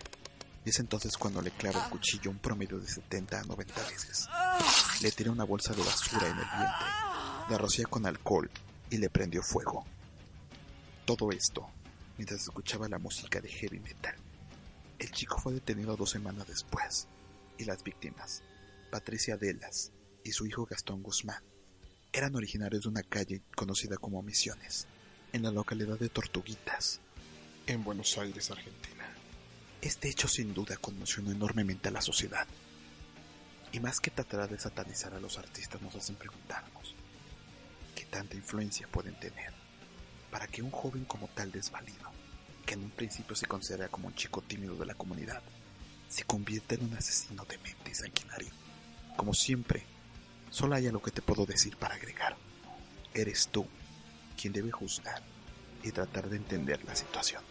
Y 0.65 0.71
es 0.71 0.79
entonces 0.81 1.17
cuando 1.17 1.43
le 1.43 1.51
clava 1.51 1.85
el 1.85 1.91
cuchillo 1.91 2.31
un 2.31 2.39
promedio 2.39 2.79
de 2.79 2.89
70 2.89 3.41
a 3.41 3.45
90 3.45 3.83
veces. 3.89 4.29
Le 5.03 5.11
tira 5.13 5.31
una 5.31 5.45
bolsa 5.45 5.75
de 5.75 5.83
basura 5.83 6.27
en 6.27 6.39
el 6.39 6.45
vientre. 6.45 6.87
La 7.51 7.59
rocía 7.59 7.87
con 7.87 8.07
alcohol 8.07 8.51
y 8.91 8.99
le 8.99 9.11
prendió 9.11 9.43
fuego. 9.43 9.85
Todo 11.05 11.31
esto 11.31 11.69
mientras 12.17 12.43
escuchaba 12.43 12.89
la 12.89 12.99
música 12.99 13.41
de 13.41 13.49
heavy 13.49 13.79
metal. 13.81 14.15
El 14.99 15.11
chico 15.13 15.39
fue 15.39 15.55
detenido 15.55 15.97
dos 15.97 16.11
semanas 16.11 16.47
después 16.49 17.07
y 17.57 17.65
las 17.65 17.83
víctimas, 17.83 18.43
Patricia 18.91 19.37
Delas 19.37 19.93
y 20.25 20.33
su 20.33 20.47
hijo 20.47 20.67
Gastón 20.67 21.03
Guzmán, 21.03 21.43
eran 22.13 22.35
originarios 22.35 22.83
de 22.83 22.89
una 22.89 23.03
calle 23.03 23.43
conocida 23.55 23.97
como 23.97 24.23
Misiones, 24.23 24.87
en 25.33 25.43
la 25.43 25.51
localidad 25.51 25.99
de 25.99 26.09
Tortuguitas, 26.09 27.01
en 27.67 27.85
Buenos 27.85 28.17
Aires, 28.19 28.51
Argentina. 28.51 29.07
Este 29.81 30.09
hecho 30.09 30.27
sin 30.27 30.55
duda 30.55 30.77
conmocionó 30.77 31.31
enormemente 31.31 31.89
a 31.89 31.93
la 31.93 32.01
sociedad. 32.01 32.47
Y 33.71 33.81
más 33.81 34.01
que 34.01 34.11
tratar 34.11 34.49
de 34.49 34.59
satanizar 34.59 35.15
a 35.15 35.21
los 35.21 35.39
artistas 35.39 35.81
nos 35.83 35.95
hacen 35.95 36.17
preguntarnos, 36.17 36.73
¿qué 36.73 36.78
tanta 38.09 38.37
influencia 38.37 38.89
pueden 38.89 39.19
tener 39.19 39.53
para 40.31 40.47
que 40.47 40.63
un 40.63 40.71
joven 40.71 41.05
como 41.05 41.29
tal 41.29 41.51
desvalido, 41.51 42.11
que 42.67 42.75
en 42.75 42.85
un 42.85 42.91
principio 42.91 43.35
se 43.35 43.47
considera 43.47 43.89
como 43.89 44.09
un 44.09 44.15
chico 44.15 44.43
tímido 44.43 44.75
de 44.77 44.87
la 44.87 44.95
comunidad, 44.95 45.43
se 46.09 46.25
convierta 46.25 46.75
en 46.75 46.85
un 46.85 46.95
asesino 46.95 47.45
de 47.45 47.59
mente 47.59 47.91
y 47.91 47.95
sanguinario? 47.95 48.51
Como 49.17 49.35
siempre, 49.35 49.85
solo 50.51 50.75
hay 50.75 50.87
algo 50.87 51.03
que 51.03 51.11
te 51.11 51.23
puedo 51.23 51.47
decir 51.47 51.77
para 51.77 51.95
agregar. 51.95 52.37
Eres 53.15 53.49
tú 53.49 53.67
quien 54.41 54.53
debe 54.53 54.71
juzgar 54.71 55.23
y 55.83 55.93
tratar 55.93 56.29
de 56.29 56.37
entender 56.37 56.85
la 56.85 56.95
situación. 56.95 57.43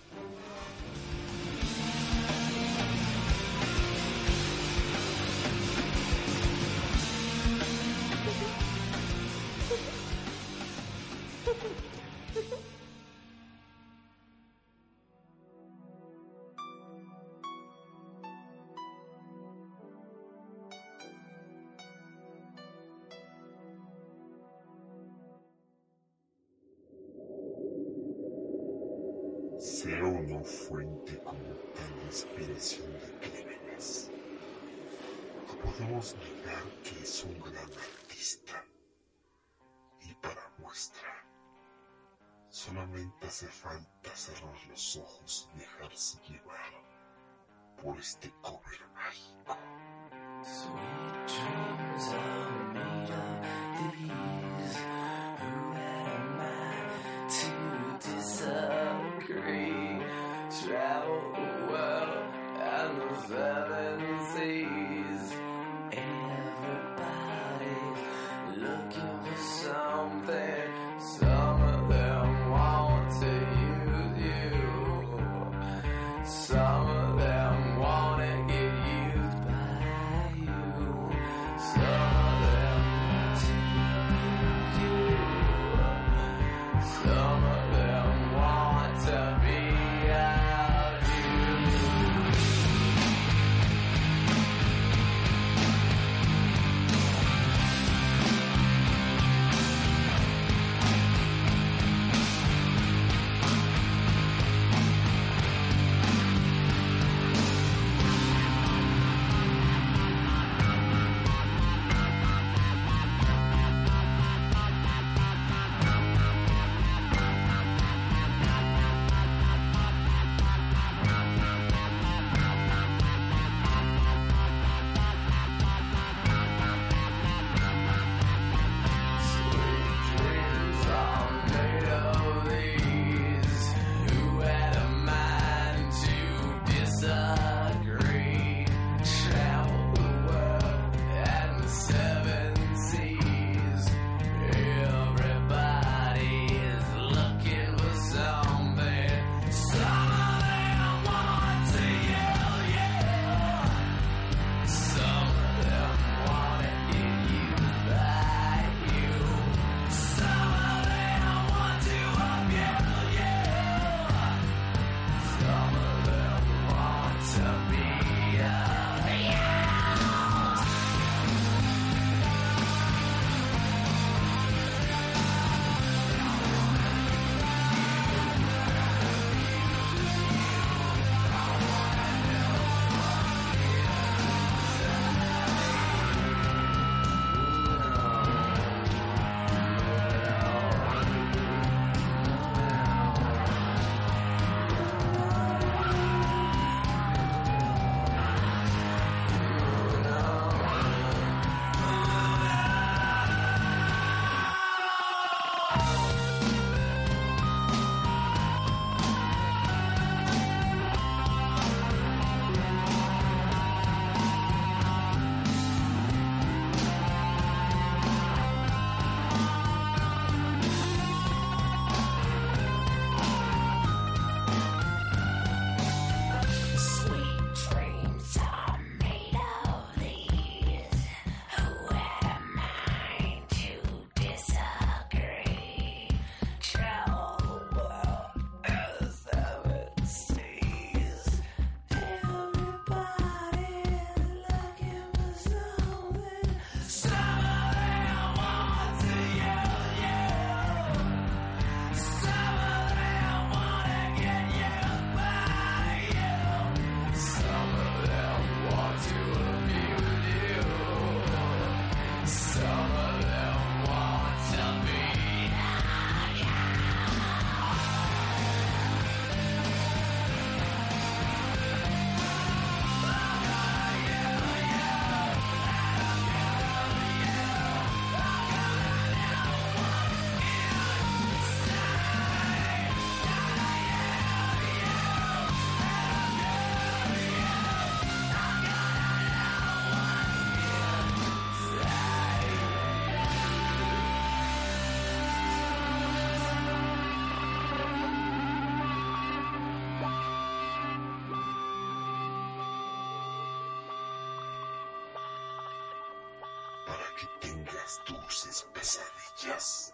Dulces 308.28 308.68
pesadillas. 308.74 309.94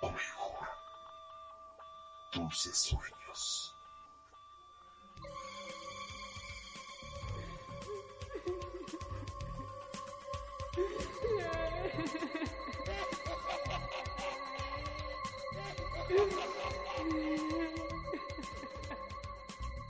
O 0.00 0.10
mejor, 0.10 0.68
dulces 2.32 2.78
sueños. 2.78 3.74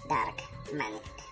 Dark 0.09 0.43
Manic. 0.73 1.26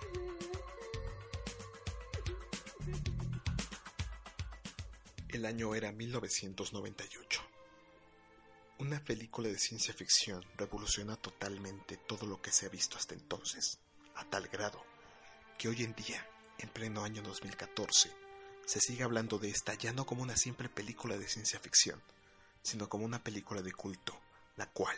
El 5.35 5.45
año 5.45 5.75
era 5.75 5.91
1998. 5.91 7.41
Una 8.79 9.03
película 9.03 9.49
de 9.49 9.59
ciencia 9.59 9.93
ficción 9.93 10.41
revoluciona 10.55 11.17
totalmente 11.17 11.97
todo 11.97 12.25
lo 12.25 12.41
que 12.41 12.53
se 12.53 12.65
ha 12.65 12.69
visto 12.69 12.95
hasta 12.95 13.15
entonces, 13.15 13.79
a 14.15 14.23
tal 14.23 14.47
grado 14.47 14.81
que 15.57 15.67
hoy 15.67 15.83
en 15.83 15.93
día, 15.93 16.25
en 16.57 16.69
pleno 16.69 17.03
año 17.03 17.21
2014, 17.21 18.13
se 18.65 18.79
sigue 18.79 19.03
hablando 19.03 19.37
de 19.37 19.49
esta 19.49 19.73
ya 19.73 19.91
no 19.91 20.05
como 20.05 20.23
una 20.23 20.37
simple 20.37 20.69
película 20.69 21.17
de 21.17 21.27
ciencia 21.27 21.59
ficción, 21.59 22.01
sino 22.61 22.87
como 22.87 23.03
una 23.03 23.21
película 23.21 23.61
de 23.61 23.73
culto, 23.73 24.17
la 24.55 24.71
cual 24.71 24.95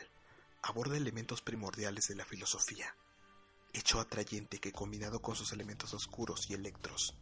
aborda 0.61 0.97
elementos 0.97 1.41
primordiales 1.41 2.09
de 2.09 2.15
la 2.15 2.25
filosofía, 2.25 2.95
hecho 3.73 3.99
atrayente 3.99 4.59
que 4.59 4.71
combinado 4.71 5.19
con 5.19 5.35
sus 5.35 5.51
elementos 5.51 5.95
oscuros 5.95 6.47
y 6.47 6.53
electros, 6.53 7.15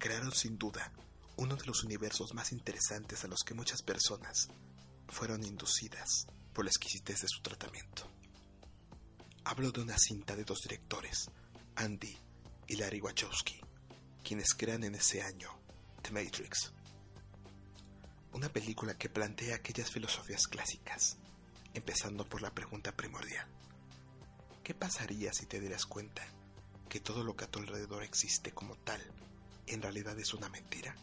crearon 0.00 0.32
sin 0.32 0.58
duda 0.58 0.92
uno 1.36 1.56
de 1.56 1.66
los 1.66 1.84
universos 1.84 2.34
más 2.34 2.52
interesantes 2.52 3.24
a 3.24 3.28
los 3.28 3.40
que 3.44 3.54
muchas 3.54 3.82
personas 3.82 4.48
fueron 5.08 5.44
inducidas 5.44 6.26
por 6.52 6.64
la 6.64 6.70
exquisitez 6.70 7.22
de 7.22 7.28
su 7.28 7.40
tratamiento. 7.42 8.10
Hablo 9.44 9.72
de 9.72 9.80
una 9.80 9.98
cinta 9.98 10.36
de 10.36 10.44
dos 10.44 10.60
directores, 10.62 11.30
Andy 11.76 12.16
y 12.66 12.76
Larry 12.76 13.00
Wachowski, 13.00 13.60
quienes 14.22 14.54
crean 14.54 14.84
en 14.84 14.94
ese 14.94 15.22
año 15.22 15.50
The 16.02 16.10
Matrix. 16.10 16.72
Una 18.32 18.48
película 18.48 18.96
que 18.96 19.08
plantea 19.08 19.56
aquellas 19.56 19.90
filosofías 19.90 20.46
clásicas, 20.46 21.16
empezando 21.74 22.28
por 22.28 22.42
la 22.42 22.54
pregunta 22.54 22.92
primordial. 22.92 23.46
¿Qué 24.62 24.74
pasaría 24.74 25.32
si 25.32 25.46
te 25.46 25.58
dieras 25.58 25.86
cuenta 25.86 26.22
que 26.88 27.00
todo 27.00 27.24
lo 27.24 27.34
que 27.34 27.44
a 27.44 27.50
tu 27.50 27.58
alrededor 27.58 28.02
existe 28.02 28.52
como 28.52 28.76
tal 28.76 29.00
en 29.66 29.82
realidad 29.82 30.18
es 30.18 30.34
una 30.34 30.48
mentira? 30.48 30.94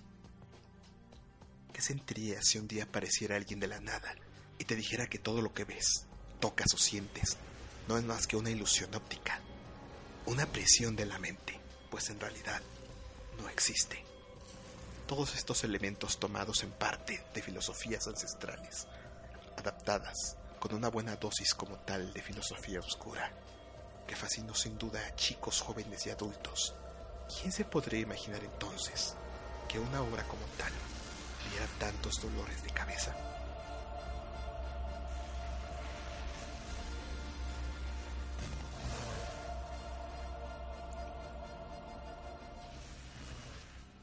¿Qué 1.77 1.83
sentirías 1.83 2.43
si 2.43 2.57
un 2.57 2.67
día 2.67 2.85
apareciera 2.85 3.35
alguien 3.35 3.59
de 3.59 3.67
la 3.67 3.79
nada 3.79 4.15
y 4.57 4.65
te 4.65 4.75
dijera 4.75 5.05
que 5.05 5.19
todo 5.19 5.43
lo 5.43 5.53
que 5.53 5.63
ves, 5.63 6.07
tocas 6.39 6.73
o 6.73 6.77
sientes 6.79 7.37
no 7.87 7.99
es 7.99 8.03
más 8.03 8.25
que 8.25 8.35
una 8.35 8.49
ilusión 8.49 8.95
óptica? 8.95 9.39
Una 10.25 10.47
prisión 10.47 10.95
de 10.95 11.05
la 11.05 11.19
mente, 11.19 11.59
pues 11.91 12.09
en 12.09 12.19
realidad 12.19 12.63
no 13.39 13.47
existe. 13.47 14.03
Todos 15.05 15.35
estos 15.35 15.63
elementos 15.63 16.19
tomados 16.19 16.63
en 16.63 16.71
parte 16.71 17.23
de 17.35 17.43
filosofías 17.43 18.07
ancestrales, 18.07 18.87
adaptadas 19.55 20.35
con 20.59 20.73
una 20.73 20.89
buena 20.89 21.15
dosis 21.17 21.53
como 21.53 21.77
tal 21.81 22.11
de 22.11 22.23
filosofía 22.23 22.79
oscura, 22.79 23.31
que 24.07 24.15
fascinó 24.15 24.55
sin 24.55 24.79
duda 24.79 25.05
a 25.05 25.15
chicos, 25.15 25.61
jóvenes 25.61 26.07
y 26.07 26.09
adultos. 26.09 26.73
¿Quién 27.39 27.51
se 27.51 27.65
podría 27.65 27.99
imaginar 27.99 28.43
entonces 28.43 29.13
que 29.69 29.77
una 29.77 30.01
obra 30.01 30.23
como 30.23 30.43
tal 30.57 30.73
tantos 31.79 32.21
dolores 32.21 32.63
de 32.63 32.69
cabeza. 32.71 33.15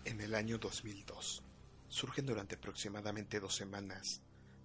En 0.04 0.20
el 0.20 0.34
año 0.34 0.58
2002, 0.58 1.42
surgen 1.88 2.26
durante 2.26 2.54
aproximadamente 2.56 3.40
dos 3.40 3.54
semanas 3.54 4.20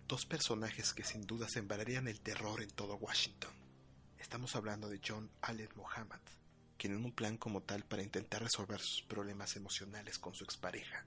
dos 0.07 0.25
personajes 0.25 0.93
que 0.93 1.03
sin 1.03 1.25
duda 1.27 1.47
sembrarían 1.47 2.07
el 2.07 2.19
terror 2.19 2.61
en 2.61 2.69
todo 2.71 2.95
Washington. 2.95 3.51
Estamos 4.17 4.55
hablando 4.55 4.89
de 4.89 4.99
John 5.05 5.29
Allen 5.41 5.69
Muhammad, 5.75 6.19
quien 6.77 6.93
en 6.93 7.05
un 7.05 7.11
plan 7.11 7.37
como 7.37 7.61
tal 7.61 7.83
para 7.83 8.01
intentar 8.03 8.41
resolver 8.41 8.79
sus 8.79 9.03
problemas 9.03 9.55
emocionales 9.55 10.17
con 10.17 10.33
su 10.33 10.43
expareja, 10.43 11.05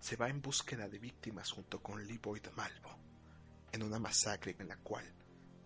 se 0.00 0.16
va 0.16 0.28
en 0.28 0.40
búsqueda 0.40 0.88
de 0.88 0.98
víctimas 0.98 1.50
junto 1.50 1.82
con 1.82 2.06
Lee 2.06 2.18
Boyd 2.18 2.46
Malvo, 2.56 2.96
en 3.72 3.82
una 3.82 3.98
masacre 3.98 4.56
en 4.58 4.68
la 4.68 4.76
cual 4.76 5.04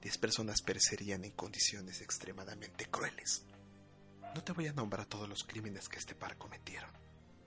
10 0.00 0.18
personas 0.18 0.62
perecerían 0.62 1.24
en 1.24 1.32
condiciones 1.32 2.00
extremadamente 2.00 2.86
crueles. 2.86 3.44
No 4.34 4.42
te 4.42 4.52
voy 4.52 4.66
a 4.66 4.72
nombrar 4.72 5.06
todos 5.06 5.28
los 5.28 5.44
crímenes 5.44 5.88
que 5.88 5.98
este 5.98 6.14
par 6.14 6.36
cometieron, 6.38 6.90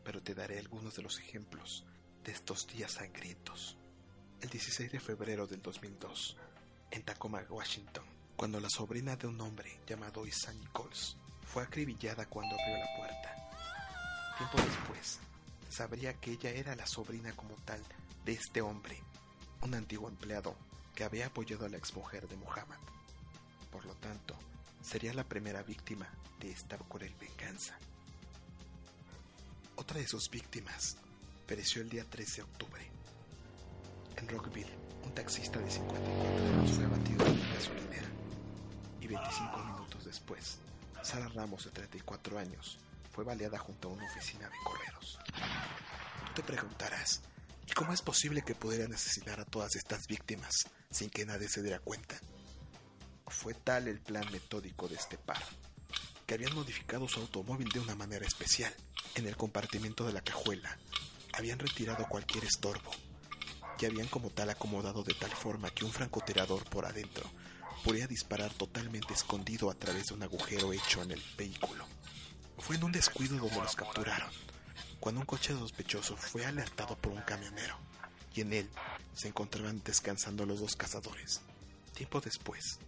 pero 0.04 0.21
te 0.21 0.36
daré 0.36 0.60
algunos 0.60 0.95
de 0.95 1.02
los 1.02 1.19
ejemplos 1.19 1.86
de 2.24 2.32
estos 2.32 2.67
días 2.67 2.93
sangrientos. 2.93 3.78
El 4.39 4.50
16 4.50 4.91
de 4.91 5.00
febrero 5.00 5.48
del 5.48 5.62
2002, 5.62 6.38
en 6.91 7.04
Tacoma, 7.04 7.43
Washington, 7.50 8.06
cuando 8.36 8.60
la 8.60 8.69
sobrina 8.69 9.15
de 9.15 9.28
un 9.28 9.41
hombre 9.41 9.80
llamado 9.88 10.26
Isa 10.26 10.54
Nichols 10.54 11.17
fue 11.41 11.63
acribillada 11.63 12.26
cuando 12.28 12.56
abrió 12.56 12.78
la 12.78 12.95
puerta. 12.98 13.36
Tiempo 14.38 14.58
después, 14.58 15.19
sabría 15.69 16.13
que 16.13 16.32
ella 16.32 16.51
era 16.51 16.75
la 16.75 16.88
sobrina 16.88 17.32
como 17.34 17.56
tal 17.65 17.82
de 18.23 18.34
este 18.34 18.62
hombre, 18.62 19.01
un 19.62 19.73
antiguo 19.73 20.10
empleado 20.10 20.56
que 20.95 21.04
había 21.04 21.28
apoyado 21.28 21.65
a 21.65 21.69
la 21.69 21.78
exmujer 21.78 22.28
de 22.28 22.38
Muhammad. 22.38 22.80
Por 23.71 23.86
lo 23.86 23.93
tanto, 23.95 24.36
sería 24.82 25.13
la 25.13 25.23
primera 25.23 25.63
víctima 25.63 26.08
de 26.39 26.51
esta 26.51 26.78
cruel 26.78 27.13
venganza. 27.19 27.78
Otra 29.75 29.99
de 29.99 30.08
sus 30.08 30.30
víctimas 30.30 30.97
pereció 31.45 31.82
el 31.82 31.89
día 31.89 32.06
13 32.10 32.38
de 32.38 32.41
octubre. 32.43 32.88
En 34.17 34.28
Rockville, 34.30 34.73
un 35.04 35.13
taxista 35.13 35.60
de 35.60 35.69
54 35.69 36.47
años 36.47 36.71
fue 36.71 36.86
abatido 36.86 37.25
en 37.25 37.32
una 37.34 37.54
gasolinera. 37.54 38.08
Y 39.01 39.08
25 39.08 39.63
minutos 39.65 40.06
después, 40.06 40.58
Sara 41.04 41.28
Ramos, 41.28 41.65
de 41.65 41.71
34 41.71 42.39
años, 42.39 42.80
fue 43.15 43.23
baleada 43.23 43.58
junto 43.58 43.88
a 43.88 43.93
una 43.93 44.06
oficina 44.06 44.49
de 44.49 44.58
correos. 44.62 45.17
Tú 46.25 46.34
te 46.34 46.43
preguntarás, 46.43 47.21
¿y 47.65 47.71
cómo 47.71 47.93
es 47.93 48.01
posible 48.01 48.41
que 48.41 48.56
pudieran 48.56 48.93
asesinar 48.93 49.39
a 49.39 49.45
todas 49.45 49.78
estas 49.78 50.06
víctimas 50.08 50.67
sin 50.91 51.10
que 51.10 51.25
nadie 51.25 51.47
se 51.47 51.62
diera 51.62 51.80
cuenta? 51.80 52.19
Fue 53.28 53.54
tal 53.54 53.88
el 53.88 54.01
plan 54.01 54.30
metódico 54.34 54.89
de 54.89 54.95
este 54.95 55.17
par, 55.17 55.41
que 56.28 56.34
habían 56.34 56.54
modificado 56.56 57.08
su 57.08 57.21
automóvil 57.21 57.69
de 57.69 57.80
una 57.80 57.95
manera 57.95 58.28
especial. 58.28 58.75
En 59.15 59.25
el 59.28 59.38
compartimento 59.38 60.06
de 60.06 60.12
la 60.12 60.21
cajuela 60.21 60.78
habían 61.32 61.60
retirado 61.60 62.10
cualquier 62.10 62.43
estorbo 62.43 62.91
y 63.80 63.86
habían 63.86 64.08
como 64.08 64.30
tal 64.30 64.49
acomodado 64.49 65.04
de 65.04 65.13
tal 65.13 65.32
forma 65.32 65.71
que 65.71 65.86
un 65.86 65.93
francotirador 65.93 66.65
por 66.65 66.86
adentro 66.86 67.23
podía 67.86 68.08
disparar 68.08 68.54
totalmente 68.54 69.13
escondido 69.13 69.71
a 69.71 69.75
través 69.75 70.08
de 70.08 70.15
un 70.15 70.23
agujero 70.23 70.73
hecho 70.73 71.01
en 71.01 71.12
el 71.12 71.23
vehículo. 71.38 71.94
Fue 72.58 72.76
en 72.76 72.84
un 72.84 72.91
descuido 72.91 73.38
donde 73.38 73.62
los 73.62 73.76
capturaron, 73.76 74.32
cuando 75.00 75.22
un 75.22 75.28
coche 75.28 75.54
sospechoso 75.54 76.18
fue 76.18 76.46
alertado 76.46 76.96
por 76.98 77.12
un 77.12 77.22
camionero, 77.22 77.78
y 78.34 78.41
en 78.41 78.54
él 78.54 78.70
se 79.13 79.28
encontraban 79.28 79.82
descansando 79.84 80.46
los 80.46 80.60
dos 80.60 80.76
cazadores. 80.76 81.41
Tiempo 81.94 82.22
después, 82.22 82.80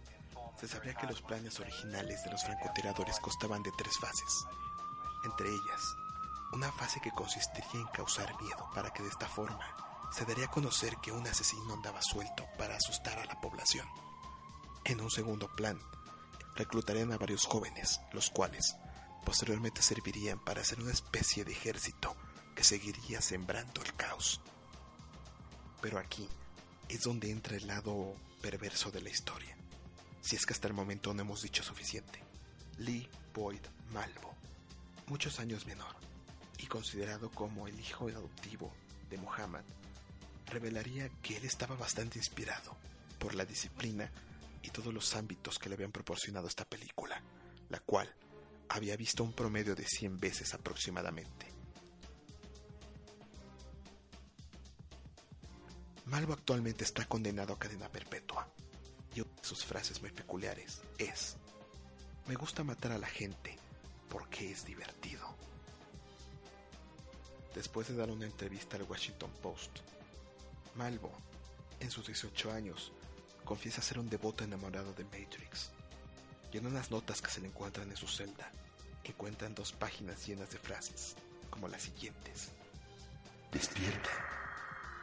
se 0.58 0.68
sabría 0.68 0.94
que 0.94 1.06
los 1.06 1.22
planes 1.22 1.60
originales 1.60 2.24
de 2.24 2.30
los 2.30 2.42
francotiradores 2.42 3.20
constaban 3.20 3.62
de 3.62 3.70
tres 3.78 3.96
fases, 4.00 4.44
entre 5.24 5.48
ellas, 5.48 5.96
una 6.52 6.72
fase 6.72 7.00
que 7.00 7.10
consistiría 7.10 7.80
en 7.80 7.86
causar 7.88 8.34
miedo 8.40 8.68
para 8.74 8.90
que 8.92 9.02
de 9.02 9.08
esta 9.08 9.28
forma 9.28 9.66
se 10.10 10.24
daría 10.24 10.46
a 10.46 10.50
conocer 10.50 10.96
que 11.02 11.12
un 11.12 11.26
asesino 11.26 11.74
andaba 11.74 12.00
suelto 12.02 12.46
para 12.56 12.76
asustar 12.76 13.18
a 13.18 13.26
la 13.26 13.40
población. 13.40 13.86
En 14.84 15.00
un 15.00 15.10
segundo 15.10 15.48
plan, 15.48 15.78
reclutarían 16.56 17.12
a 17.12 17.18
varios 17.18 17.44
jóvenes, 17.44 18.00
los 18.12 18.30
cuales 18.30 18.76
posteriormente 19.24 19.82
servirían 19.82 20.38
para 20.38 20.62
hacer 20.62 20.80
una 20.80 20.92
especie 20.92 21.44
de 21.44 21.52
ejército 21.52 22.16
que 22.54 22.64
seguiría 22.64 23.20
sembrando 23.20 23.82
el 23.82 23.94
caos. 23.94 24.40
Pero 25.80 25.98
aquí 25.98 26.28
es 26.88 27.02
donde 27.02 27.30
entra 27.30 27.56
el 27.56 27.66
lado 27.66 28.14
perverso 28.40 28.90
de 28.90 29.02
la 29.02 29.10
historia, 29.10 29.56
si 30.20 30.36
es 30.36 30.46
que 30.46 30.52
hasta 30.52 30.68
el 30.68 30.74
momento 30.74 31.14
no 31.14 31.22
hemos 31.22 31.42
dicho 31.42 31.62
suficiente. 31.62 32.22
Lee 32.78 33.08
Boyd 33.34 33.60
Malvo, 33.92 34.34
muchos 35.06 35.40
años 35.40 35.66
menor, 35.66 35.94
y 36.58 36.66
considerado 36.66 37.30
como 37.30 37.68
el 37.68 37.78
hijo 37.78 38.08
adoptivo 38.08 38.72
de 39.10 39.18
Muhammad, 39.18 39.64
revelaría 40.46 41.08
que 41.22 41.36
él 41.36 41.44
estaba 41.44 41.76
bastante 41.76 42.18
inspirado 42.18 42.76
por 43.18 43.34
la 43.34 43.44
disciplina 43.44 44.10
y 44.62 44.70
todos 44.70 44.92
los 44.92 45.14
ámbitos 45.14 45.58
que 45.58 45.68
le 45.68 45.74
habían 45.74 45.92
proporcionado 45.92 46.48
esta 46.48 46.64
película, 46.64 47.22
la 47.68 47.80
cual 47.80 48.12
había 48.68 48.96
visto 48.96 49.24
un 49.24 49.32
promedio 49.32 49.74
de 49.74 49.84
100 49.84 50.18
veces 50.18 50.54
aproximadamente. 50.54 51.46
Malvo 56.06 56.32
actualmente 56.32 56.84
está 56.84 57.06
condenado 57.06 57.52
a 57.52 57.58
cadena 57.58 57.88
perpetua 57.90 58.48
y 59.14 59.20
una 59.20 59.34
de 59.34 59.44
sus 59.44 59.64
frases 59.64 60.00
muy 60.00 60.10
peculiares 60.10 60.80
es, 60.96 61.36
me 62.26 62.34
gusta 62.34 62.64
matar 62.64 62.92
a 62.92 62.98
la 62.98 63.06
gente 63.06 63.58
porque 64.08 64.50
es 64.50 64.64
divertido. 64.64 65.26
Después 67.54 67.88
de 67.88 67.96
dar 67.96 68.10
una 68.10 68.26
entrevista 68.26 68.76
al 68.76 68.84
Washington 68.84 69.30
Post, 69.42 69.80
Malvo, 70.76 71.12
en 71.80 71.90
sus 71.90 72.06
18 72.06 72.52
años, 72.52 72.92
confiesa 73.44 73.82
ser 73.82 73.98
un 73.98 74.08
devoto 74.08 74.44
enamorado 74.44 74.92
de 74.94 75.04
Matrix. 75.04 75.70
Y 76.52 76.58
en 76.58 76.66
unas 76.66 76.90
notas 76.90 77.20
que 77.20 77.30
se 77.30 77.40
le 77.40 77.48
encuentran 77.48 77.90
en 77.90 77.96
su 77.96 78.08
celda, 78.08 78.50
encuentran 79.04 79.54
dos 79.54 79.72
páginas 79.72 80.26
llenas 80.26 80.50
de 80.50 80.58
frases, 80.58 81.16
como 81.50 81.68
las 81.68 81.82
siguientes. 81.82 82.50
Despierta. 83.52 84.10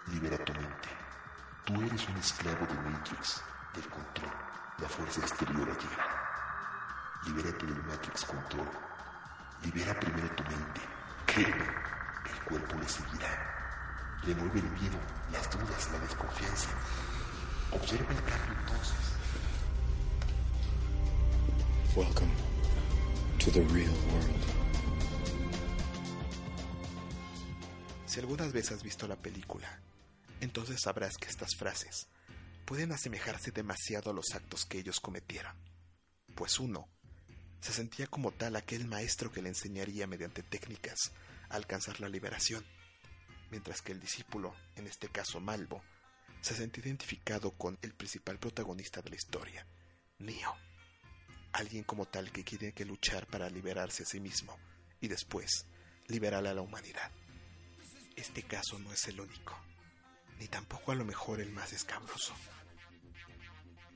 Libera 0.07 0.43
tu 0.45 0.53
mente. 0.53 0.89
Tú 1.65 1.81
eres 1.81 2.07
un 2.07 2.17
esclavo 2.17 2.65
de 2.67 2.73
Matrix, 2.75 3.41
del 3.73 3.89
control. 3.89 4.31
La 4.77 4.87
fuerza 4.89 5.21
exterior 5.21 5.69
ha 5.69 5.77
llegado. 5.77 6.25
Libérate 7.25 7.65
del 7.65 7.83
Matrix 7.83 8.25
Control. 8.25 8.69
Libera 9.63 9.99
primero 9.99 10.35
tu 10.35 10.43
mente. 10.43 10.81
Créeme, 11.25 11.65
el 12.29 12.43
cuerpo 12.45 12.75
le 12.77 12.87
seguirá. 12.87 14.21
Le 14.23 14.35
mueve 14.35 14.59
el 14.59 14.69
miedo, 14.71 14.99
las 15.31 15.49
dudas, 15.49 15.91
la 15.91 15.99
desconfianza. 15.99 16.69
Observa 17.71 18.11
el 18.11 18.23
cambio 18.23 18.59
entonces. 18.59 19.14
Welcome 21.95 22.31
to 23.39 23.51
the 23.51 23.61
real 23.73 23.93
world. 24.11 24.43
Si 28.05 28.19
algunas 28.19 28.51
veces 28.51 28.73
has 28.73 28.83
visto 28.83 29.07
la 29.07 29.15
película, 29.15 29.79
entonces 30.41 30.81
sabrás 30.81 31.15
que 31.15 31.29
estas 31.29 31.55
frases 31.55 32.09
pueden 32.65 32.91
asemejarse 32.91 33.51
demasiado 33.51 34.11
a 34.11 34.13
los 34.13 34.35
actos 34.35 34.65
que 34.65 34.77
ellos 34.77 34.99
cometieron. 34.99 35.55
Pues 36.35 36.59
uno, 36.59 36.89
se 37.61 37.71
sentía 37.71 38.07
como 38.07 38.33
tal 38.33 38.57
aquel 38.57 38.85
maestro 38.87 39.31
que 39.31 39.41
le 39.41 39.47
enseñaría 39.47 40.05
mediante 40.05 40.43
técnicas 40.43 41.13
a 41.47 41.55
alcanzar 41.55 42.01
la 42.01 42.09
liberación, 42.09 42.65
mientras 43.51 43.81
que 43.81 43.93
el 43.93 44.01
discípulo, 44.01 44.53
en 44.75 44.87
este 44.87 45.07
caso 45.07 45.39
Malvo, 45.39 45.81
se 46.41 46.55
sentía 46.55 46.83
identificado 46.83 47.51
con 47.51 47.79
el 47.81 47.93
principal 47.93 48.37
protagonista 48.37 49.01
de 49.01 49.11
la 49.11 49.15
historia, 49.15 49.65
Neo. 50.19 50.74
Alguien 51.55 51.85
como 51.85 52.05
tal 52.05 52.33
que 52.33 52.43
tiene 52.43 52.73
que 52.73 52.83
luchar 52.83 53.27
para 53.27 53.49
liberarse 53.49 54.03
a 54.03 54.05
sí 54.05 54.19
mismo 54.19 54.59
y 54.99 55.07
después 55.07 55.65
liberar 56.07 56.45
a 56.45 56.53
la 56.53 56.59
humanidad. 56.59 57.09
Este 58.17 58.43
caso 58.43 58.77
no 58.77 58.91
es 58.91 59.07
el 59.07 59.21
único, 59.21 59.57
ni 60.37 60.49
tampoco 60.49 60.91
a 60.91 60.95
lo 60.95 61.05
mejor 61.05 61.39
el 61.39 61.51
más 61.51 61.71
escabroso. 61.71 62.33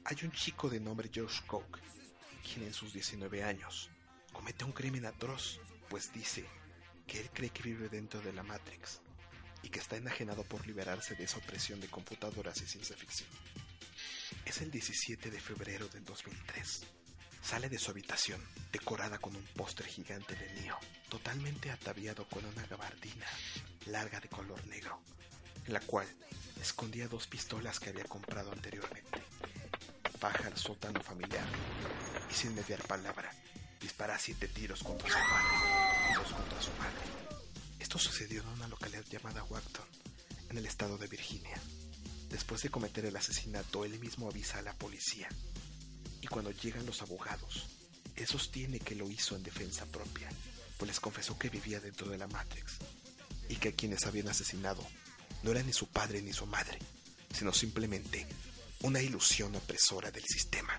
Hay 0.05 0.15
un 0.23 0.31
chico 0.31 0.69
de 0.69 0.79
nombre 0.79 1.11
Josh 1.13 1.41
Coke, 1.47 1.81
quien 2.41 2.65
en 2.65 2.73
sus 2.73 2.93
19 2.93 3.43
años 3.43 3.89
comete 4.31 4.63
un 4.63 4.71
crimen 4.71 5.05
atroz, 5.05 5.59
pues 5.89 6.13
dice 6.13 6.45
que 7.05 7.19
él 7.19 7.29
cree 7.33 7.49
que 7.49 7.63
vive 7.63 7.89
dentro 7.89 8.21
de 8.21 8.31
la 8.31 8.41
Matrix 8.41 9.01
y 9.63 9.69
que 9.69 9.79
está 9.79 9.97
enajenado 9.97 10.45
por 10.45 10.65
liberarse 10.65 11.13
de 11.13 11.25
esa 11.25 11.39
opresión 11.39 11.81
de 11.81 11.89
computadoras 11.89 12.61
y 12.61 12.67
ciencia 12.67 12.95
ficción. 12.95 13.27
Es 14.45 14.61
el 14.61 14.71
17 14.71 15.29
de 15.29 15.41
febrero 15.41 15.89
del 15.89 16.05
2003. 16.05 16.98
Sale 17.41 17.69
de 17.69 17.79
su 17.79 17.91
habitación, 17.91 18.41
decorada 18.71 19.17
con 19.17 19.35
un 19.35 19.43
póster 19.55 19.85
gigante 19.87 20.35
de 20.35 20.61
Neo, 20.61 20.77
totalmente 21.09 21.71
ataviado 21.71 22.27
con 22.27 22.45
una 22.45 22.65
gabardina 22.67 23.25
larga 23.87 24.19
de 24.19 24.29
color 24.29 24.65
negro, 24.67 25.01
en 25.65 25.73
la 25.73 25.79
cual 25.79 26.07
escondía 26.61 27.07
dos 27.07 27.27
pistolas 27.27 27.79
que 27.79 27.89
había 27.89 28.03
comprado 28.05 28.51
anteriormente. 28.51 29.23
Baja 30.19 30.47
al 30.47 30.57
sótano 30.57 31.01
familiar 31.01 31.47
y 32.29 32.33
sin 32.33 32.53
mediar 32.53 32.85
palabra, 32.85 33.31
dispara 33.79 34.19
siete 34.19 34.47
tiros 34.47 34.83
contra 34.83 35.07
su 35.07 35.13
padre 35.13 36.11
y 36.11 36.13
dos 36.15 36.33
contra 36.33 36.61
su 36.61 36.71
madre. 36.73 37.01
Esto 37.79 37.97
sucedió 37.97 38.41
en 38.41 38.47
una 38.49 38.67
localidad 38.67 39.05
llamada 39.09 39.43
Wacton, 39.45 39.87
en 40.49 40.57
el 40.57 40.65
estado 40.65 40.97
de 40.97 41.07
Virginia. 41.07 41.59
Después 42.29 42.61
de 42.61 42.69
cometer 42.69 43.05
el 43.05 43.15
asesinato, 43.15 43.85
él 43.85 43.97
mismo 43.99 44.29
avisa 44.29 44.59
a 44.59 44.61
la 44.61 44.73
policía. 44.73 45.29
Y 46.21 46.27
cuando 46.27 46.51
llegan 46.51 46.85
los 46.85 47.01
abogados, 47.01 47.67
él 48.15 48.27
sostiene 48.27 48.79
que 48.79 48.95
lo 48.95 49.09
hizo 49.09 49.35
en 49.35 49.43
defensa 49.43 49.85
propia, 49.85 50.29
pues 50.77 50.87
les 50.87 50.99
confesó 50.99 51.37
que 51.37 51.49
vivía 51.49 51.79
dentro 51.79 52.09
de 52.09 52.17
la 52.17 52.27
Matrix 52.27 52.77
y 53.47 53.55
que 53.55 53.69
a 53.69 53.73
quienes 53.73 54.05
habían 54.05 54.29
asesinado 54.29 54.85
no 55.43 55.51
era 55.51 55.63
ni 55.63 55.73
su 55.73 55.87
padre 55.87 56.21
ni 56.21 56.33
su 56.33 56.45
madre, 56.45 56.79
sino 57.33 57.53
simplemente 57.53 58.27
una 58.81 59.01
ilusión 59.01 59.55
opresora 59.55 60.11
del 60.11 60.23
sistema. 60.23 60.77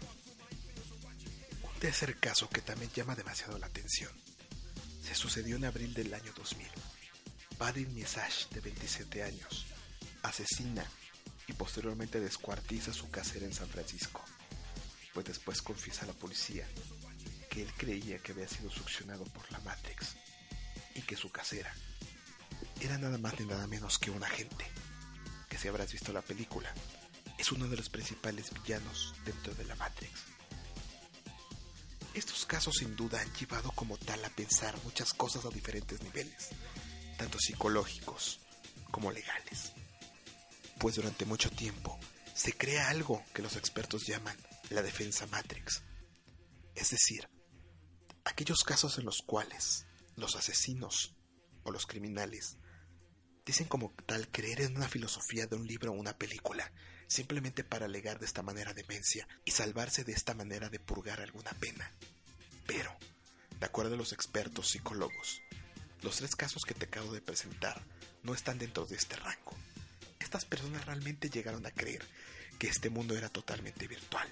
Un 1.63 1.81
tercer 1.81 2.19
caso 2.19 2.49
que 2.49 2.61
también 2.61 2.91
llama 2.93 3.17
demasiado 3.17 3.59
la 3.59 3.67
atención 3.67 4.11
se 5.03 5.15
sucedió 5.15 5.57
en 5.57 5.65
abril 5.65 5.93
del 5.93 6.15
año 6.15 6.33
2000. 6.37 6.69
Paddy 7.59 7.87
Misash, 7.87 8.49
de 8.51 8.61
27 8.61 9.23
años, 9.23 9.67
asesina 10.23 10.85
y 11.47 11.53
posteriormente 11.53 12.21
descuartiza 12.21 12.93
su 12.93 13.11
casera 13.11 13.45
en 13.45 13.53
San 13.53 13.69
Francisco, 13.69 14.25
pues 15.13 15.27
después 15.27 15.63
confiesa 15.63 16.05
a 16.05 16.09
la 16.09 16.13
policía 16.13 16.67
que 17.51 17.63
él 17.63 17.73
creía 17.77 18.19
que 18.19 18.33
había 18.33 18.49
sido 18.49 18.71
succionado 18.71 19.25
por 19.25 19.51
la 19.51 19.61
Matrix 19.61 20.17
y 20.95 21.03
que 21.03 21.17
su 21.17 21.31
casera 21.31 21.75
era 22.81 22.97
nada 22.99 23.19
más 23.19 23.39
ni 23.39 23.47
nada 23.47 23.67
menos 23.67 23.99
que 23.99 24.11
un 24.11 24.23
agente, 24.23 24.65
que 25.49 25.59
si 25.59 25.69
habrás 25.69 25.93
visto 25.93 26.13
la 26.13 26.23
película, 26.23 26.73
es 27.39 27.53
uno 27.53 27.69
de 27.69 27.77
los 27.77 27.89
principales 27.89 28.51
villanos 28.53 29.15
dentro 29.25 29.55
de 29.55 29.65
la 29.65 29.75
Matrix. 29.77 30.13
Estos 32.15 32.45
casos 32.45 32.77
sin 32.77 32.97
duda 32.97 33.21
han 33.21 33.33
llevado 33.35 33.71
como 33.73 33.97
tal 33.97 34.25
a 34.25 34.31
pensar 34.31 34.77
muchas 34.85 35.15
cosas 35.15 35.45
a 35.45 35.51
diferentes 35.51 36.03
niveles, 36.03 36.49
tanto 37.17 37.39
psicológicos 37.39 38.41
como 38.91 39.13
legales. 39.13 39.73
Pues 40.79 40.97
durante 40.97 41.25
mucho 41.25 41.51
tiempo 41.51 41.99
se 42.35 42.53
crea 42.57 42.89
algo 42.89 43.23
que 43.35 43.43
los 43.43 43.57
expertos 43.57 44.07
llaman 44.07 44.37
la 44.71 44.83
defensa 44.83 45.27
Matrix. 45.27 45.83
Es 46.75 46.91
decir, 46.91 47.29
aquellos 48.25 48.63
casos 48.65 48.99
en 48.99 49.05
los 49.05 49.19
cuales 49.27 49.87
los 50.17 50.37
asesinos 50.37 51.15
o 51.65 51.73
los 51.73 51.87
criminales 51.87 52.57
dicen 53.45 53.67
como 53.67 53.93
tal 54.07 54.29
creer 54.29 54.63
en 54.63 54.77
una 54.77 54.89
filosofía 54.89 55.47
de 55.47 55.57
un 55.57 55.67
libro 55.67 55.91
o 55.91 55.97
una 55.97 56.17
película, 56.17 56.73
simplemente 57.09 57.65
para 57.65 57.87
alegar 57.87 58.21
de 58.21 58.27
esta 58.27 58.43
manera 58.43 58.73
demencia 58.73 59.27
y 59.45 59.51
salvarse 59.51 60.05
de 60.05 60.13
esta 60.13 60.35
manera 60.35 60.69
de 60.69 60.79
purgar 60.79 61.21
alguna 61.21 61.51
pena. 61.53 61.91
Pero, 62.67 62.97
de 63.59 63.67
acuerdo 63.67 63.95
a 63.95 63.99
los 63.99 64.13
expertos 64.13 64.69
psicólogos, 64.69 65.43
los 66.03 66.17
tres 66.17 66.37
casos 66.37 66.63
que 66.65 66.75
te 66.75 66.87
acabo 66.87 67.13
de 67.13 67.21
presentar 67.21 67.83
no 68.23 68.35
están 68.35 68.59
dentro 68.59 68.87
de 68.87 68.95
este 68.95 69.17
rango. 69.17 69.53
Estas 70.21 70.45
personas 70.45 70.87
realmente 70.87 71.29
llegaron 71.29 71.67
a 71.67 71.73
creer 71.73 72.07
que 72.59 72.69
este 72.69 72.91
mundo 72.91 73.17
era 73.17 73.29
totalmente 73.31 73.89
virtual. 73.89 74.29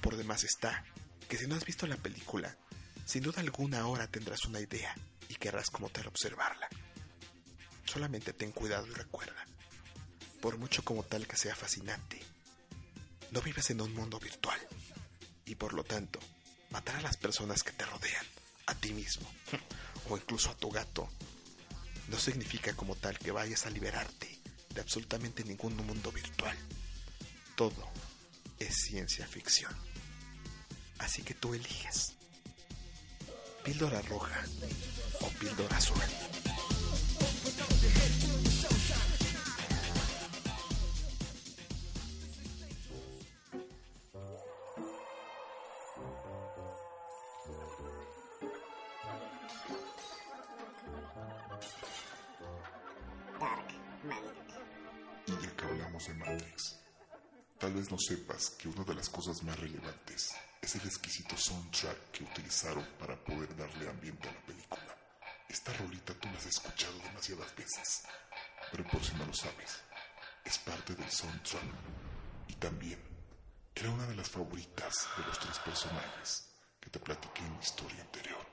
Por 0.00 0.16
demás 0.16 0.44
está 0.44 0.84
que 1.28 1.36
si 1.36 1.46
no 1.46 1.54
has 1.54 1.64
visto 1.64 1.86
la 1.86 1.96
película, 1.96 2.56
sin 3.04 3.22
duda 3.22 3.40
alguna 3.40 3.80
ahora 3.80 4.06
tendrás 4.06 4.44
una 4.46 4.60
idea 4.60 4.94
y 5.28 5.34
querrás 5.34 5.70
como 5.70 5.88
tal 5.90 6.08
observarla. 6.08 6.68
Solamente 7.84 8.32
ten 8.32 8.52
cuidado 8.52 8.86
y 8.86 8.90
recuerda, 8.90 9.44
por 10.40 10.58
mucho 10.58 10.84
como 10.84 11.02
tal 11.02 11.26
que 11.26 11.36
sea 11.36 11.54
fascinante, 11.54 12.20
no 13.30 13.42
vives 13.42 13.70
en 13.70 13.80
un 13.80 13.94
mundo 13.94 14.18
virtual 14.18 14.60
y 15.44 15.54
por 15.54 15.72
lo 15.72 15.84
tanto, 15.84 16.18
matar 16.70 16.96
a 16.96 17.02
las 17.02 17.16
personas 17.16 17.62
que 17.62 17.72
te 17.72 17.84
rodean, 17.84 18.26
a 18.66 18.74
ti 18.74 18.92
mismo 18.92 19.28
o 20.08 20.16
incluso 20.16 20.50
a 20.50 20.56
tu 20.56 20.70
gato, 20.70 21.08
no 22.08 22.18
significa 22.18 22.74
como 22.74 22.96
tal 22.96 23.18
que 23.18 23.30
vayas 23.30 23.66
a 23.66 23.70
liberarte 23.70 24.38
de 24.74 24.80
absolutamente 24.80 25.44
ningún 25.44 25.76
mundo 25.76 26.10
virtual. 26.10 26.56
Todo 27.56 27.90
es 28.58 28.74
ciencia 28.74 29.26
ficción. 29.26 29.89
Así 31.00 31.22
que 31.22 31.34
tú 31.34 31.54
eliges. 31.54 32.12
Píldora 33.64 34.00
roja 34.02 34.42
o 35.20 35.28
píldora 35.38 35.76
azul. 35.76 36.00
Del 71.00 71.10
soundtrack. 71.10 71.62
Y 72.48 72.54
también 72.54 72.98
era 73.74 73.90
una 73.90 74.06
de 74.06 74.16
las 74.16 74.28
favoritas 74.28 75.08
de 75.16 75.24
los 75.24 75.38
tres 75.38 75.58
personajes 75.60 76.54
que 76.78 76.90
te 76.90 76.98
platiqué 76.98 77.42
en 77.42 77.52
mi 77.52 77.58
historia 77.58 78.02
anterior. 78.02 78.49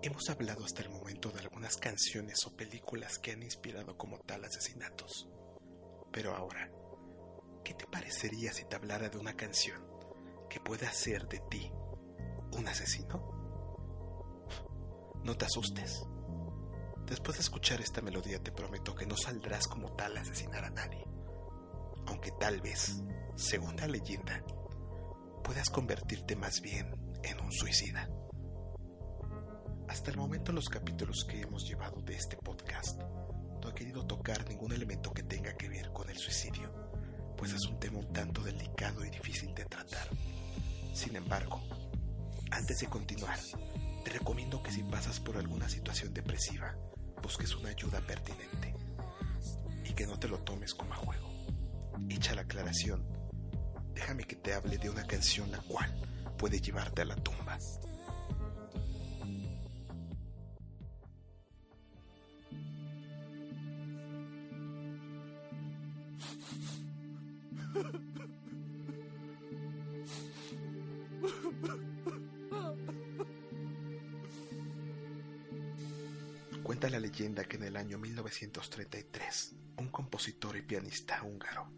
Hemos 0.00 0.30
hablado 0.30 0.64
hasta 0.64 0.82
el 0.82 0.90
momento 0.90 1.30
de 1.30 1.40
algunas 1.40 1.76
canciones 1.76 2.46
o 2.46 2.54
películas 2.54 3.18
que 3.18 3.32
han 3.32 3.42
inspirado 3.42 3.98
como 3.98 4.20
tal 4.20 4.44
asesinatos. 4.44 5.28
Pero 6.12 6.36
ahora, 6.36 6.70
¿qué 7.64 7.74
te 7.74 7.86
parecería 7.86 8.52
si 8.52 8.64
te 8.64 8.76
hablara 8.76 9.08
de 9.08 9.18
una 9.18 9.34
canción 9.34 9.82
que 10.48 10.60
pueda 10.60 10.88
hacer 10.88 11.26
de 11.26 11.40
ti 11.50 11.72
un 12.52 12.68
asesino? 12.68 13.34
No 15.24 15.36
te 15.36 15.46
asustes. 15.46 16.06
Después 17.06 17.38
de 17.38 17.42
escuchar 17.42 17.80
esta 17.80 18.02
melodía 18.02 18.40
te 18.40 18.52
prometo 18.52 18.94
que 18.94 19.06
no 19.06 19.16
saldrás 19.16 19.66
como 19.66 19.96
tal 19.96 20.16
a 20.16 20.20
asesinar 20.20 20.64
a 20.64 20.70
nadie. 20.70 21.13
Aunque 22.24 22.40
tal 22.42 22.62
vez, 22.62 23.02
según 23.36 23.76
la 23.76 23.86
leyenda, 23.86 24.42
puedas 25.42 25.68
convertirte 25.68 26.34
más 26.36 26.62
bien 26.62 26.90
en 27.22 27.38
un 27.38 27.52
suicida. 27.52 28.08
Hasta 29.88 30.10
el 30.10 30.16
momento 30.16 30.50
en 30.50 30.54
los 30.54 30.70
capítulos 30.70 31.26
que 31.28 31.42
hemos 31.42 31.68
llevado 31.68 32.00
de 32.00 32.14
este 32.14 32.38
podcast, 32.38 32.98
no 32.98 33.68
he 33.68 33.74
querido 33.74 34.06
tocar 34.06 34.48
ningún 34.48 34.72
elemento 34.72 35.12
que 35.12 35.22
tenga 35.22 35.52
que 35.52 35.68
ver 35.68 35.92
con 35.92 36.08
el 36.08 36.16
suicidio, 36.16 36.72
pues 37.36 37.52
es 37.52 37.66
un 37.66 37.78
tema 37.78 37.98
un 37.98 38.10
tanto 38.10 38.42
delicado 38.42 39.04
y 39.04 39.10
difícil 39.10 39.54
de 39.54 39.66
tratar. 39.66 40.08
Sin 40.94 41.16
embargo, 41.16 41.60
antes 42.52 42.78
de 42.78 42.86
continuar, 42.86 43.38
te 44.02 44.12
recomiendo 44.12 44.62
que 44.62 44.72
si 44.72 44.82
pasas 44.82 45.20
por 45.20 45.36
alguna 45.36 45.68
situación 45.68 46.14
depresiva, 46.14 46.74
busques 47.22 47.54
una 47.54 47.68
ayuda 47.68 48.00
pertinente 48.00 48.74
y 49.84 49.92
que 49.92 50.06
no 50.06 50.18
te 50.18 50.28
lo 50.28 50.38
tomes 50.38 50.72
como 50.72 50.94
a 50.94 50.96
juego. 50.96 51.23
Hecha 52.08 52.34
la 52.34 52.42
aclaración, 52.42 53.04
déjame 53.94 54.24
que 54.24 54.36
te 54.36 54.54
hable 54.54 54.78
de 54.78 54.90
una 54.90 55.06
canción 55.06 55.50
la 55.50 55.58
cual 55.58 55.92
puede 56.38 56.60
llevarte 56.60 57.02
a 57.02 57.04
la 57.04 57.16
tumba. 57.16 57.58
Cuenta 76.62 76.88
la 76.88 76.98
leyenda 76.98 77.44
que 77.44 77.56
en 77.56 77.64
el 77.64 77.76
año 77.76 77.98
1933, 77.98 79.54
un 79.76 79.88
compositor 79.88 80.56
y 80.56 80.62
pianista 80.62 81.22
húngaro, 81.22 81.68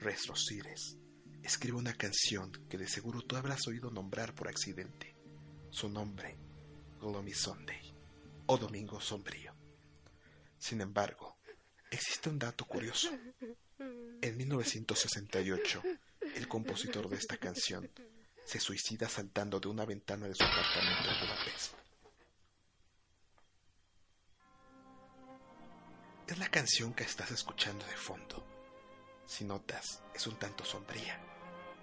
Resro 0.00 0.36
Sires, 0.36 0.96
escribe 1.42 1.76
una 1.76 1.94
canción 1.94 2.52
que 2.68 2.78
de 2.78 2.86
seguro 2.86 3.22
tú 3.22 3.36
habrás 3.36 3.66
oído 3.66 3.90
nombrar 3.90 4.32
por 4.34 4.48
accidente. 4.48 5.16
Su 5.70 5.88
nombre, 5.88 6.38
Gloomy 7.00 7.32
Sunday, 7.32 7.94
o 8.46 8.56
Domingo 8.56 9.00
Sombrío. 9.00 9.54
Sin 10.56 10.80
embargo, 10.80 11.38
existe 11.90 12.28
un 12.28 12.38
dato 12.38 12.64
curioso. 12.64 13.10
En 14.20 14.36
1968, 14.36 15.82
el 16.36 16.48
compositor 16.48 17.08
de 17.08 17.16
esta 17.16 17.36
canción 17.36 17.90
se 18.44 18.60
suicida 18.60 19.08
saltando 19.08 19.58
de 19.58 19.68
una 19.68 19.84
ventana 19.84 20.28
de 20.28 20.34
su 20.34 20.44
apartamento 20.44 21.10
en 21.10 21.20
Budapest. 21.20 21.74
Es 26.28 26.38
la 26.38 26.48
canción 26.50 26.94
que 26.94 27.04
estás 27.04 27.30
escuchando 27.30 27.84
de 27.86 27.96
fondo. 27.96 28.57
Si 29.28 29.44
notas, 29.44 30.02
es 30.14 30.26
un 30.26 30.36
tanto 30.36 30.64
sombría. 30.64 31.20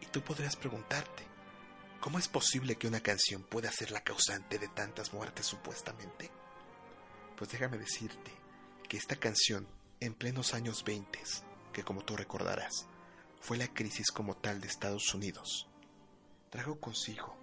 Y 0.01 0.07
tú 0.07 0.21
podrías 0.21 0.55
preguntarte, 0.55 1.23
¿cómo 2.01 2.17
es 2.17 2.27
posible 2.27 2.75
que 2.75 2.87
una 2.87 3.01
canción 3.01 3.43
pueda 3.43 3.71
ser 3.71 3.91
la 3.91 4.03
causante 4.03 4.57
de 4.57 4.67
tantas 4.67 5.13
muertes 5.13 5.45
supuestamente? 5.45 6.31
Pues 7.37 7.51
déjame 7.51 7.77
decirte 7.77 8.31
que 8.89 8.97
esta 8.97 9.15
canción, 9.15 9.67
en 9.99 10.15
plenos 10.15 10.55
años 10.55 10.83
20, 10.83 11.19
que 11.71 11.83
como 11.83 12.03
tú 12.03 12.17
recordarás, 12.17 12.87
fue 13.39 13.57
la 13.57 13.67
crisis 13.67 14.09
como 14.11 14.35
tal 14.35 14.59
de 14.59 14.67
Estados 14.67 15.13
Unidos, 15.13 15.67
trajo 16.49 16.79
consigo 16.79 17.37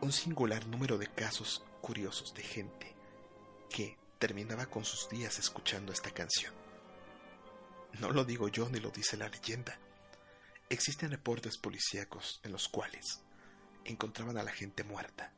un 0.00 0.10
singular 0.10 0.66
número 0.68 0.96
de 0.96 1.06
casos 1.06 1.62
curiosos 1.82 2.32
de 2.32 2.44
gente 2.44 2.94
que 3.68 3.98
terminaba 4.18 4.66
con 4.66 4.86
sus 4.86 5.10
días 5.10 5.38
escuchando 5.38 5.92
esta 5.92 6.12
canción. 6.12 6.67
No 7.94 8.10
lo 8.10 8.24
digo 8.24 8.48
yo 8.48 8.68
ni 8.68 8.80
lo 8.80 8.90
dice 8.90 9.16
la 9.16 9.28
leyenda. 9.28 9.78
Existen 10.68 11.10
reportes 11.10 11.58
policíacos 11.58 12.40
en 12.44 12.52
los 12.52 12.68
cuales 12.68 13.22
encontraban 13.84 14.36
a 14.36 14.42
la 14.42 14.52
gente 14.52 14.84
muerta 14.84 15.32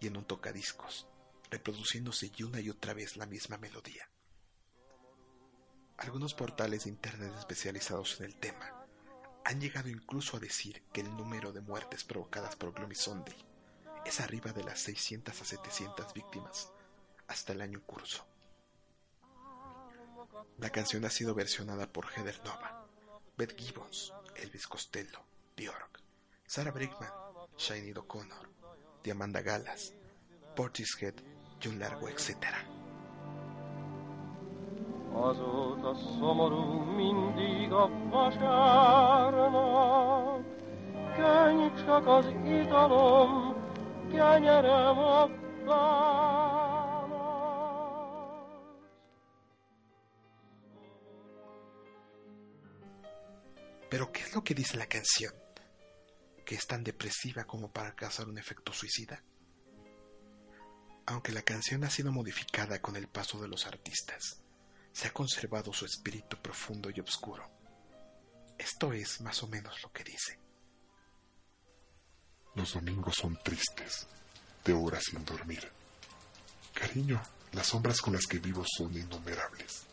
y 0.00 0.06
en 0.06 0.16
un 0.16 0.24
tocadiscos, 0.24 1.08
reproduciéndose 1.50 2.30
y 2.36 2.42
una 2.44 2.60
y 2.60 2.70
otra 2.70 2.94
vez 2.94 3.16
la 3.16 3.26
misma 3.26 3.58
melodía. 3.58 4.08
Algunos 5.98 6.32
portales 6.32 6.84
de 6.84 6.90
internet 6.90 7.34
especializados 7.38 8.20
en 8.20 8.26
el 8.26 8.36
tema 8.36 8.86
han 9.44 9.60
llegado 9.60 9.88
incluso 9.88 10.36
a 10.36 10.40
decir 10.40 10.82
que 10.92 11.00
el 11.00 11.14
número 11.16 11.52
de 11.52 11.60
muertes 11.60 12.04
provocadas 12.04 12.56
por 12.56 12.72
Gloomy 12.72 12.94
es 14.06 14.20
arriba 14.20 14.52
de 14.52 14.64
las 14.64 14.80
600 14.80 15.40
a 15.40 15.44
700 15.44 16.14
víctimas 16.14 16.72
hasta 17.26 17.52
el 17.52 17.60
año 17.60 17.82
curso. 17.84 18.29
La 20.60 20.68
canción 20.68 21.06
ha 21.06 21.10
sido 21.10 21.34
versionada 21.34 21.86
por 21.86 22.06
Heather 22.10 22.38
Nova, 22.44 22.86
Beth 23.34 23.56
Gibbons, 23.56 24.12
Elvis 24.36 24.66
Costello, 24.66 25.24
Bjork, 25.56 26.02
Sarah 26.46 26.70
Brigman, 26.70 27.08
Shiny 27.56 27.92
O'Connor, 27.92 28.46
Diamanda 29.02 29.40
Galas, 29.40 29.94
Portishead 30.54 31.14
y 31.62 31.68
un 31.68 31.78
largo 31.78 32.10
etcétera. 32.10 32.58
Pero 53.90 54.12
¿qué 54.12 54.22
es 54.22 54.34
lo 54.34 54.44
que 54.44 54.54
dice 54.54 54.76
la 54.76 54.86
canción? 54.86 55.34
¿Que 56.46 56.54
es 56.54 56.66
tan 56.66 56.84
depresiva 56.84 57.44
como 57.44 57.72
para 57.72 57.94
causar 57.94 58.28
un 58.28 58.38
efecto 58.38 58.72
suicida? 58.72 59.22
Aunque 61.06 61.32
la 61.32 61.42
canción 61.42 61.82
ha 61.82 61.90
sido 61.90 62.12
modificada 62.12 62.80
con 62.80 62.94
el 62.94 63.08
paso 63.08 63.40
de 63.40 63.48
los 63.48 63.66
artistas, 63.66 64.42
se 64.92 65.08
ha 65.08 65.12
conservado 65.12 65.72
su 65.72 65.84
espíritu 65.84 66.36
profundo 66.40 66.88
y 66.88 67.00
oscuro. 67.00 67.50
Esto 68.56 68.92
es 68.92 69.20
más 69.20 69.42
o 69.42 69.48
menos 69.48 69.82
lo 69.82 69.90
que 69.90 70.04
dice. 70.04 70.38
Los 72.54 72.74
domingos 72.74 73.16
son 73.16 73.36
tristes, 73.42 74.06
de 74.64 74.72
horas 74.72 75.04
sin 75.04 75.24
dormir. 75.24 75.68
Cariño, 76.74 77.20
las 77.52 77.68
sombras 77.68 78.00
con 78.00 78.12
las 78.12 78.26
que 78.26 78.38
vivo 78.38 78.64
son 78.64 78.96
innumerables. 78.96 79.86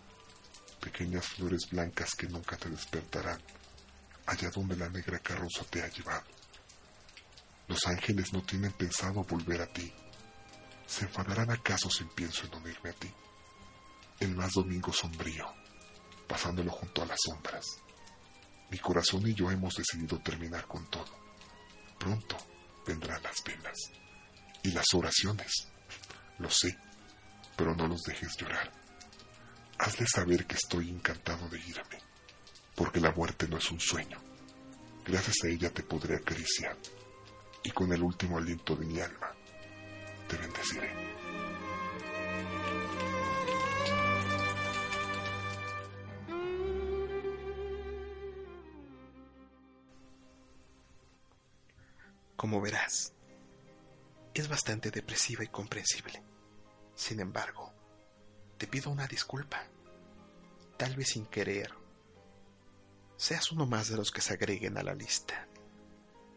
Pequeñas 0.82 1.26
flores 1.28 1.70
blancas 1.72 2.14
que 2.14 2.28
nunca 2.28 2.58
te 2.58 2.70
despertarán, 2.70 3.42
allá 4.28 4.50
donde 4.52 4.76
la 4.76 4.90
negra 4.90 5.20
carroza 5.20 5.64
te 5.70 5.82
ha 5.82 5.88
llevado. 5.88 6.26
Los 7.68 7.86
ángeles 7.88 8.32
no 8.34 8.44
tienen 8.44 8.72
pensado 8.74 9.24
volver 9.24 9.62
a 9.62 9.68
ti. 9.68 9.92
¿Se 10.86 11.06
enfadarán 11.06 11.52
acaso 11.52 11.90
si 11.90 12.04
pienso 12.06 12.46
en 12.46 12.56
unirme 12.56 12.90
a 12.92 12.94
ti? 12.94 13.12
El 14.20 14.36
más 14.36 14.54
domingo 14.54 14.94
sombrío, 14.94 15.46
pasándolo 16.28 16.72
junto 16.72 17.02
a 17.02 17.06
las 17.06 17.20
sombras. 17.26 17.66
Mi 18.70 18.80
corazón 18.80 19.28
y 19.28 19.34
yo 19.34 19.50
hemos 19.50 19.76
decidido 19.76 20.20
terminar 20.20 20.68
con 20.68 20.90
todo. 20.90 21.28
Pronto 22.00 22.38
vendrán 22.86 23.22
las 23.24 23.42
penas 23.42 23.76
y 24.64 24.72
las 24.72 24.86
oraciones. 24.94 25.68
Lo 26.40 26.50
sé, 26.50 26.78
pero 27.56 27.76
no 27.76 27.88
los 27.88 28.02
dejes 28.04 28.36
llorar. 28.38 28.72
Hazle 29.80 30.06
saber 30.08 30.46
que 30.46 30.56
estoy 30.56 30.90
encantado 30.90 31.48
de 31.50 31.60
irme, 31.60 31.98
porque 32.78 33.00
la 33.00 33.12
muerte 33.12 33.48
no 33.48 33.58
es 33.58 33.72
un 33.72 33.80
sueño. 33.80 34.20
Gracias 35.04 35.38
a 35.44 35.48
ella 35.48 35.74
te 35.74 35.82
podré 35.82 36.16
acariciar 36.16 36.78
y 37.64 37.72
con 37.72 37.92
el 37.92 38.04
último 38.04 38.38
aliento 38.38 38.76
de 38.76 38.86
mi 38.86 39.00
alma 39.00 39.34
te 40.28 40.38
bendeciré. 40.38 40.94
Como 52.36 52.62
verás, 52.62 53.12
es 54.36 54.48
bastante 54.48 54.92
depresiva 54.92 55.44
y 55.44 55.48
comprensible. 55.48 56.22
Sin 56.94 57.20
embargo, 57.22 57.74
te 58.60 58.68
pido 58.68 58.92
una 58.92 59.08
disculpa. 59.08 59.64
Tal 60.78 60.96
vez 60.96 61.08
sin 61.10 61.26
querer, 61.26 61.74
seas 63.18 63.52
uno 63.52 63.66
más 63.66 63.90
de 63.90 63.98
los 63.98 64.12
que 64.12 64.22
se 64.22 64.34
agreguen 64.34 64.78
a 64.78 64.84
la 64.84 64.94
lista 64.94 65.48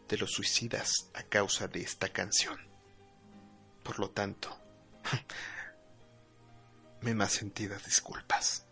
de 0.09 0.17
los 0.17 0.31
suicidas 0.31 0.91
a 1.13 1.23
causa 1.23 1.69
de 1.69 1.81
esta 1.81 2.09
canción. 2.09 2.59
Por 3.81 3.97
lo 3.99 4.09
tanto, 4.09 4.49
me 7.01 7.15
más 7.15 7.31
sentidas 7.31 7.85
disculpas. 7.85 8.65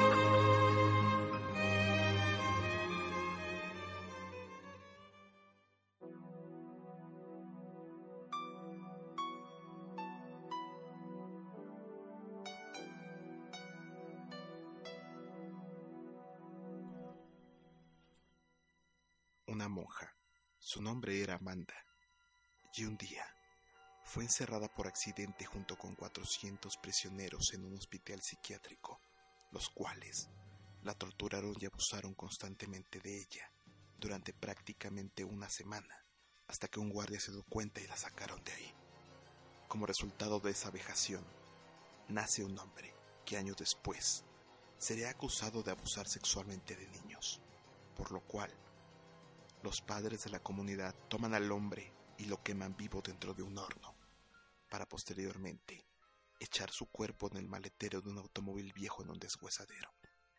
Una 19.53 19.69
monja, 19.69 20.11
su 20.57 20.81
nombre 20.81 21.21
era 21.21 21.35
Amanda, 21.35 21.75
y 22.73 22.85
un 22.85 22.97
día 22.97 23.23
fue 24.03 24.23
encerrada 24.23 24.67
por 24.67 24.87
accidente 24.87 25.45
junto 25.45 25.77
con 25.77 25.93
400 25.93 26.75
prisioneros 26.77 27.53
en 27.53 27.63
un 27.63 27.77
hospital 27.77 28.19
psiquiátrico, 28.23 28.99
los 29.51 29.69
cuales 29.69 30.27
la 30.81 30.95
torturaron 30.95 31.53
y 31.59 31.67
abusaron 31.67 32.15
constantemente 32.15 32.99
de 32.99 33.15
ella 33.15 33.51
durante 33.99 34.33
prácticamente 34.33 35.23
una 35.23 35.49
semana, 35.49 36.03
hasta 36.47 36.67
que 36.67 36.79
un 36.79 36.89
guardia 36.89 37.19
se 37.19 37.31
dio 37.31 37.43
cuenta 37.43 37.79
y 37.79 37.85
la 37.85 37.95
sacaron 37.95 38.43
de 38.43 38.53
ahí. 38.53 38.73
Como 39.67 39.85
resultado 39.85 40.39
de 40.39 40.49
esa 40.49 40.71
vejación, 40.71 41.23
nace 42.07 42.43
un 42.43 42.57
hombre 42.57 42.91
que 43.23 43.37
años 43.37 43.57
después 43.57 44.25
sería 44.79 45.11
acusado 45.11 45.61
de 45.61 45.69
abusar 45.69 46.07
sexualmente 46.07 46.75
de 46.75 46.87
niños, 46.87 47.39
por 47.95 48.11
lo 48.11 48.21
cual 48.21 48.51
los 49.63 49.81
padres 49.81 50.25
de 50.25 50.29
la 50.29 50.43
comunidad 50.43 50.93
toman 51.07 51.33
al 51.33 51.51
hombre 51.51 51.93
y 52.17 52.25
lo 52.25 52.43
queman 52.43 52.75
vivo 52.75 53.01
dentro 53.01 53.33
de 53.33 53.43
un 53.43 53.57
horno, 53.57 53.95
para 54.69 54.85
posteriormente 54.85 55.85
echar 56.39 56.69
su 56.69 56.87
cuerpo 56.87 57.29
en 57.31 57.37
el 57.37 57.47
maletero 57.47 58.01
de 58.01 58.09
un 58.09 58.17
automóvil 58.17 58.73
viejo 58.73 59.03
en 59.03 59.09
un 59.09 59.19
deshuesadero. 59.19 59.89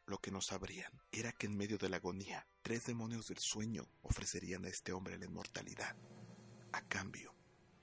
Lo 0.05 0.19
que 0.19 0.31
no 0.31 0.43
sabrían 0.43 0.93
era 1.11 1.33
que 1.33 1.47
en 1.47 1.57
medio 1.57 1.79
de 1.79 1.89
la 1.89 1.97
agonía, 1.97 2.47
tres 2.61 2.85
demonios 2.85 3.29
del 3.29 3.39
sueño 3.39 3.89
ofrecerían 4.03 4.67
a 4.67 4.69
este 4.69 4.93
hombre 4.93 5.17
la 5.17 5.25
inmortalidad, 5.25 5.97
a 6.73 6.83
cambio 6.83 7.35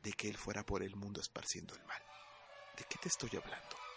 de 0.03 0.13
que 0.13 0.29
él 0.29 0.37
fuera 0.37 0.63
por 0.63 0.83
el 0.83 0.95
mundo 0.95 1.19
esparciendo 1.19 1.73
el 1.73 1.83
mal. 1.85 2.03
¿De 2.77 2.85
qué 2.87 2.99
te 3.01 3.07
estoy 3.07 3.31
hablando? 3.35 3.90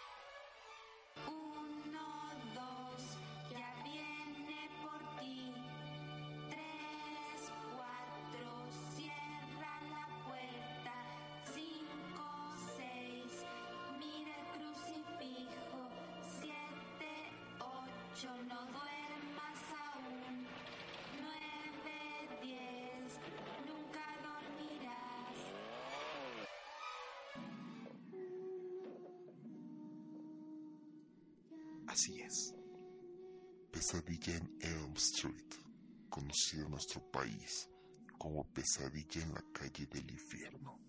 En 38.97 39.33
la 39.33 39.43
calle 39.51 39.87
del 39.87 40.09
infierno. 40.09 40.79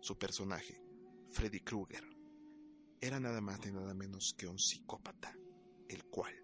Su 0.00 0.18
personaje, 0.18 0.78
Freddy 1.30 1.60
Krueger, 1.60 2.04
era 3.00 3.18
nada 3.18 3.40
más 3.40 3.64
ni 3.64 3.72
nada 3.72 3.94
menos 3.94 4.34
que 4.36 4.46
un 4.46 4.58
psicópata, 4.58 5.34
el 5.88 6.04
cual 6.04 6.34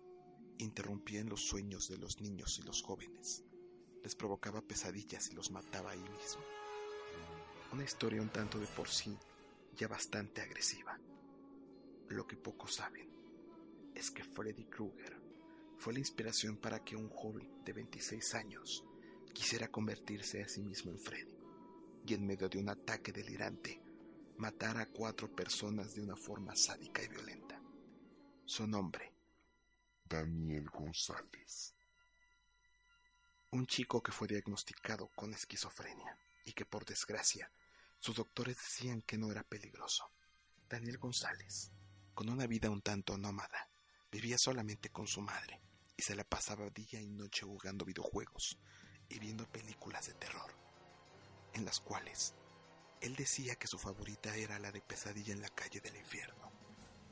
interrumpía 0.56 1.20
en 1.20 1.28
los 1.28 1.42
sueños 1.42 1.88
de 1.88 1.98
los 1.98 2.22
niños 2.22 2.58
y 2.58 2.62
los 2.62 2.80
jóvenes, 2.80 3.44
les 4.02 4.16
provocaba 4.16 4.62
pesadillas 4.62 5.28
y 5.30 5.34
los 5.34 5.50
mataba 5.50 5.90
ahí 5.90 6.00
mismo. 6.00 6.42
Una 7.74 7.84
historia 7.84 8.22
un 8.22 8.30
tanto 8.30 8.58
de 8.58 8.66
por 8.66 8.88
sí 8.88 9.14
ya 9.76 9.88
bastante 9.88 10.40
agresiva. 10.40 10.98
Lo 12.08 12.26
que 12.26 12.38
pocos 12.38 12.76
saben 12.76 13.10
es 13.94 14.10
que 14.10 14.24
Freddy 14.24 14.64
Krueger 14.64 15.20
fue 15.76 15.92
la 15.92 15.98
inspiración 15.98 16.56
para 16.56 16.82
que 16.82 16.96
un 16.96 17.10
joven 17.10 17.62
de 17.62 17.74
26 17.74 18.34
años 18.34 18.86
quisiera 19.32 19.68
convertirse 19.68 20.42
a 20.42 20.48
sí 20.48 20.62
mismo 20.62 20.90
en 20.90 20.98
Freddy 20.98 21.36
y 22.06 22.14
en 22.14 22.26
medio 22.26 22.48
de 22.48 22.58
un 22.58 22.68
ataque 22.68 23.12
delirante 23.12 23.80
matara 24.36 24.82
a 24.82 24.86
cuatro 24.86 25.34
personas 25.34 25.94
de 25.94 26.02
una 26.02 26.16
forma 26.16 26.56
sádica 26.56 27.02
y 27.02 27.08
violenta. 27.08 27.60
Su 28.44 28.66
nombre, 28.66 29.12
Daniel 30.04 30.68
González. 30.68 31.74
un 33.50 33.66
chico 33.66 34.02
que 34.02 34.12
fue 34.12 34.28
diagnosticado 34.28 35.08
con 35.08 35.34
esquizofrenia 35.34 36.16
y 36.44 36.52
que 36.54 36.64
por 36.64 36.84
desgracia 36.86 37.52
sus 37.98 38.16
doctores 38.16 38.56
decían 38.56 39.02
que 39.02 39.18
no 39.18 39.30
era 39.30 39.44
peligroso. 39.44 40.10
Daniel 40.68 40.98
González, 40.98 41.70
con 42.14 42.30
una 42.30 42.46
vida 42.46 42.70
un 42.70 42.80
tanto 42.80 43.16
nómada, 43.18 43.68
vivía 44.10 44.38
solamente 44.38 44.90
con 44.90 45.06
su 45.06 45.20
madre 45.20 45.60
y 45.96 46.02
se 46.02 46.16
la 46.16 46.24
pasaba 46.24 46.70
día 46.70 47.00
y 47.00 47.10
noche 47.10 47.44
jugando 47.44 47.84
videojuegos 47.84 48.58
viendo 49.18 49.46
películas 49.46 50.06
de 50.06 50.14
terror, 50.14 50.52
en 51.54 51.64
las 51.64 51.80
cuales 51.80 52.34
él 53.00 53.16
decía 53.16 53.56
que 53.56 53.66
su 53.66 53.78
favorita 53.78 54.34
era 54.36 54.58
la 54.58 54.70
de 54.70 54.80
Pesadilla 54.80 55.32
en 55.32 55.42
la 55.42 55.48
calle 55.48 55.80
del 55.80 55.96
infierno 55.96 56.52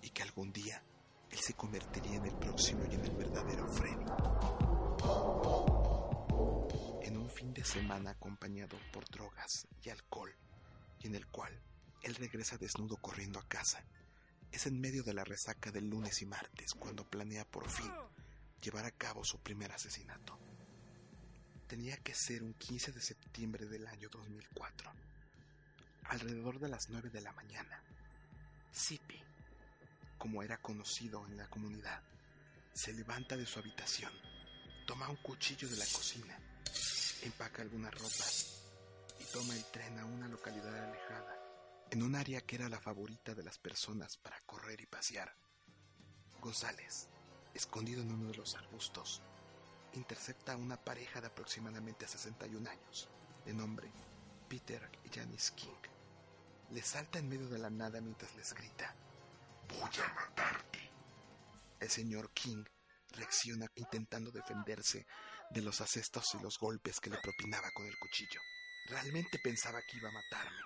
y 0.03 0.11
que 0.11 0.23
algún 0.23 0.53
día 0.53 0.83
él 1.31 1.39
se 1.39 1.55
convertiría 1.55 2.17
en 2.17 2.27
el 2.27 2.37
próximo 2.37 2.85
y 2.91 2.95
en 2.95 3.05
el 3.05 3.17
verdadero 3.17 3.67
Freddy. 3.69 4.05
En 7.03 7.17
un 7.17 7.31
fin 7.31 7.53
de 7.53 7.65
semana 7.65 8.11
acompañado 8.11 8.79
por 8.93 9.05
drogas 9.09 9.67
y 9.83 9.91
alcohol, 9.91 10.35
y 11.01 11.07
en 11.07 11.15
el 11.15 11.27
cual 11.27 11.61
él 12.03 12.15
regresa 12.15 12.57
desnudo 12.57 12.97
corriendo 12.97 13.39
a 13.39 13.49
casa. 13.49 13.85
Es 14.53 14.67
en 14.67 14.81
medio 14.81 15.03
de 15.03 15.15
la 15.15 15.25
resaca 15.25 15.71
del 15.71 15.89
lunes 15.89 16.23
y 16.23 16.27
martes 16.27 16.75
cuando 16.75 17.09
planea 17.09 17.45
por 17.45 17.69
fin 17.69 17.93
llevar 18.61 18.85
a 18.85 18.91
cabo 18.91 19.25
su 19.25 19.39
primer 19.39 19.73
asesinato. 19.73 20.39
Tenía 21.71 21.97
que 21.99 22.17
ser 22.17 22.43
un 22.43 22.55
15 22.55 22.91
de 22.91 23.01
septiembre 23.01 23.65
del 23.65 23.87
año 23.87 24.09
2004, 24.11 24.91
alrededor 26.07 26.59
de 26.59 26.69
las 26.69 26.91
9 26.91 27.11
de 27.11 27.21
la 27.21 27.31
mañana. 27.31 27.81
Zippy, 28.75 29.23
como 30.19 30.43
era 30.43 30.61
conocido 30.61 31.25
en 31.29 31.37
la 31.37 31.49
comunidad, 31.49 32.03
se 32.75 32.93
levanta 32.93 33.37
de 33.37 33.47
su 33.47 33.61
habitación, 33.61 34.13
toma 34.85 35.09
un 35.09 35.23
cuchillo 35.23 35.69
de 35.69 35.77
la 35.77 35.85
cocina, 35.85 36.37
empaca 37.23 37.63
algunas 37.63 37.95
ropas 37.95 38.65
y 39.21 39.25
toma 39.33 39.55
el 39.55 39.65
tren 39.67 39.97
a 40.01 40.07
una 40.07 40.27
localidad 40.27 40.77
alejada, 40.77 41.39
en 41.93 42.03
un 42.03 42.17
área 42.17 42.41
que 42.41 42.57
era 42.57 42.69
la 42.69 42.81
favorita 42.81 43.33
de 43.33 43.45
las 43.45 43.61
personas 43.61 44.17
para 44.17 44.41
correr 44.41 44.81
y 44.81 44.87
pasear. 44.87 45.37
González, 46.41 47.09
escondido 47.55 48.03
en 48.03 48.11
uno 48.11 48.27
de 48.33 48.39
los 48.39 48.57
arbustos, 48.57 49.23
intercepta 49.95 50.53
a 50.53 50.57
una 50.57 50.77
pareja 50.77 51.21
de 51.21 51.29
aproximadamente 51.29 52.07
61 52.07 52.69
años, 52.69 53.09
de 53.45 53.55
nombre 53.55 53.91
Peter 54.49 54.89
y 55.05 55.09
Janice 55.09 55.55
King. 55.55 55.69
Le 56.71 56.83
salta 56.83 57.19
en 57.19 57.29
medio 57.29 57.49
de 57.49 57.59
la 57.59 57.71
nada 57.71 58.01
mientras 58.01 58.35
les 58.37 58.53
grita, 58.55 58.95
Voy 59.69 59.91
a 60.03 60.15
matarte. 60.15 60.91
El 61.79 61.89
señor 61.89 62.33
King 62.33 62.65
reacciona 63.13 63.67
intentando 63.77 64.33
defenderse 64.33 65.07
de 65.51 65.63
los 65.63 65.81
asestos 65.81 66.35
y 66.35 66.43
los 66.43 66.59
golpes 66.59 66.99
que 67.01 67.11
le 67.11 67.19
propinaba 67.19 67.71
con 67.71 67.87
el 67.87 67.97
cuchillo. 67.99 68.41
Realmente 68.87 69.39
pensaba 69.39 69.81
que 69.83 69.97
iba 69.99 70.09
a 70.09 70.13
matarme. 70.13 70.61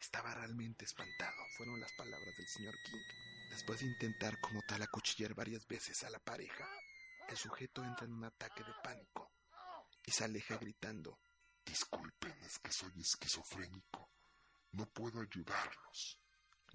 Estaba 0.00 0.34
realmente 0.34 0.84
espantado, 0.84 1.36
fueron 1.56 1.80
las 1.80 1.92
palabras 1.92 2.36
del 2.36 2.48
señor 2.48 2.74
King. 2.84 3.02
Después 3.50 3.80
de 3.80 3.86
intentar 3.86 4.40
como 4.40 4.62
tal 4.62 4.82
acuchillar 4.82 5.34
varias 5.34 5.66
veces 5.66 6.02
a 6.02 6.10
la 6.10 6.18
pareja, 6.18 6.68
el 7.32 7.38
sujeto 7.38 7.84
entra 7.84 8.06
en 8.06 8.12
un 8.12 8.24
ataque 8.24 8.62
de 8.64 8.72
pánico 8.82 9.32
y 10.04 10.10
se 10.10 10.24
aleja 10.24 10.56
gritando, 10.56 11.18
Disculpen, 11.64 12.32
es 12.44 12.58
que 12.60 12.72
soy 12.72 12.92
esquizofrénico. 12.98 14.08
No 14.72 14.86
puedo 14.86 15.20
ayudarlos. 15.20 16.18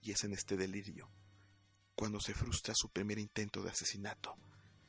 y 0.02 0.12
es 0.12 0.24
en 0.26 0.34
este 0.34 0.58
delirio 0.58 1.10
cuando 1.96 2.20
se 2.20 2.34
frustra 2.34 2.74
su 2.76 2.90
primer 2.90 3.20
intento 3.20 3.62
de 3.62 3.70
asesinato. 3.70 4.36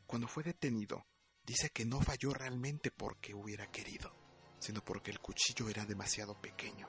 Cuando 0.07 0.27
fue 0.27 0.43
detenido, 0.43 1.07
dice 1.45 1.71
que 1.71 1.85
no 1.85 2.01
falló 2.01 2.33
realmente 2.33 2.91
porque 2.91 3.35
hubiera 3.35 3.71
querido, 3.71 4.13
sino 4.59 4.83
porque 4.85 5.11
el 5.11 5.21
cuchillo 5.21 5.69
era 5.69 5.85
demasiado 5.85 6.41
pequeño. 6.41 6.89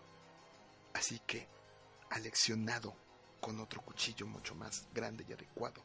Así 0.94 1.20
que, 1.28 1.48
aleccionado 2.10 2.96
con 3.42 3.60
otro 3.60 3.82
cuchillo 3.82 4.26
mucho 4.26 4.56
más 4.56 4.88
grande 4.94 5.26
y 5.28 5.34
adecuado, 5.34 5.84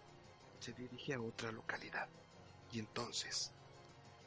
se 0.60 0.72
dirige 0.72 1.14
a 1.14 1.20
otra 1.20 1.50
localidad. 1.50 2.08
Y 2.72 2.78
entonces, 2.78 3.52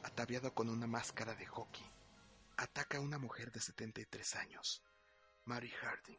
ataviado 0.02 0.54
con 0.54 0.68
una 0.68 0.86
máscara 0.86 1.34
de 1.34 1.46
hockey, 1.46 1.84
ataca 2.56 2.98
a 2.98 3.00
una 3.00 3.18
mujer 3.18 3.50
de 3.52 3.60
73 3.60 4.36
años, 4.36 4.82
Mary 5.44 5.70
Harding. 5.70 6.18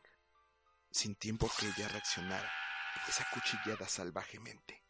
Sin 0.92 1.16
tiempo 1.16 1.50
que 1.60 1.68
ella 1.68 1.88
reaccionara, 1.88 2.52
es 3.08 3.22
acuchillada 3.22 3.88
salvajemente. 3.88 4.84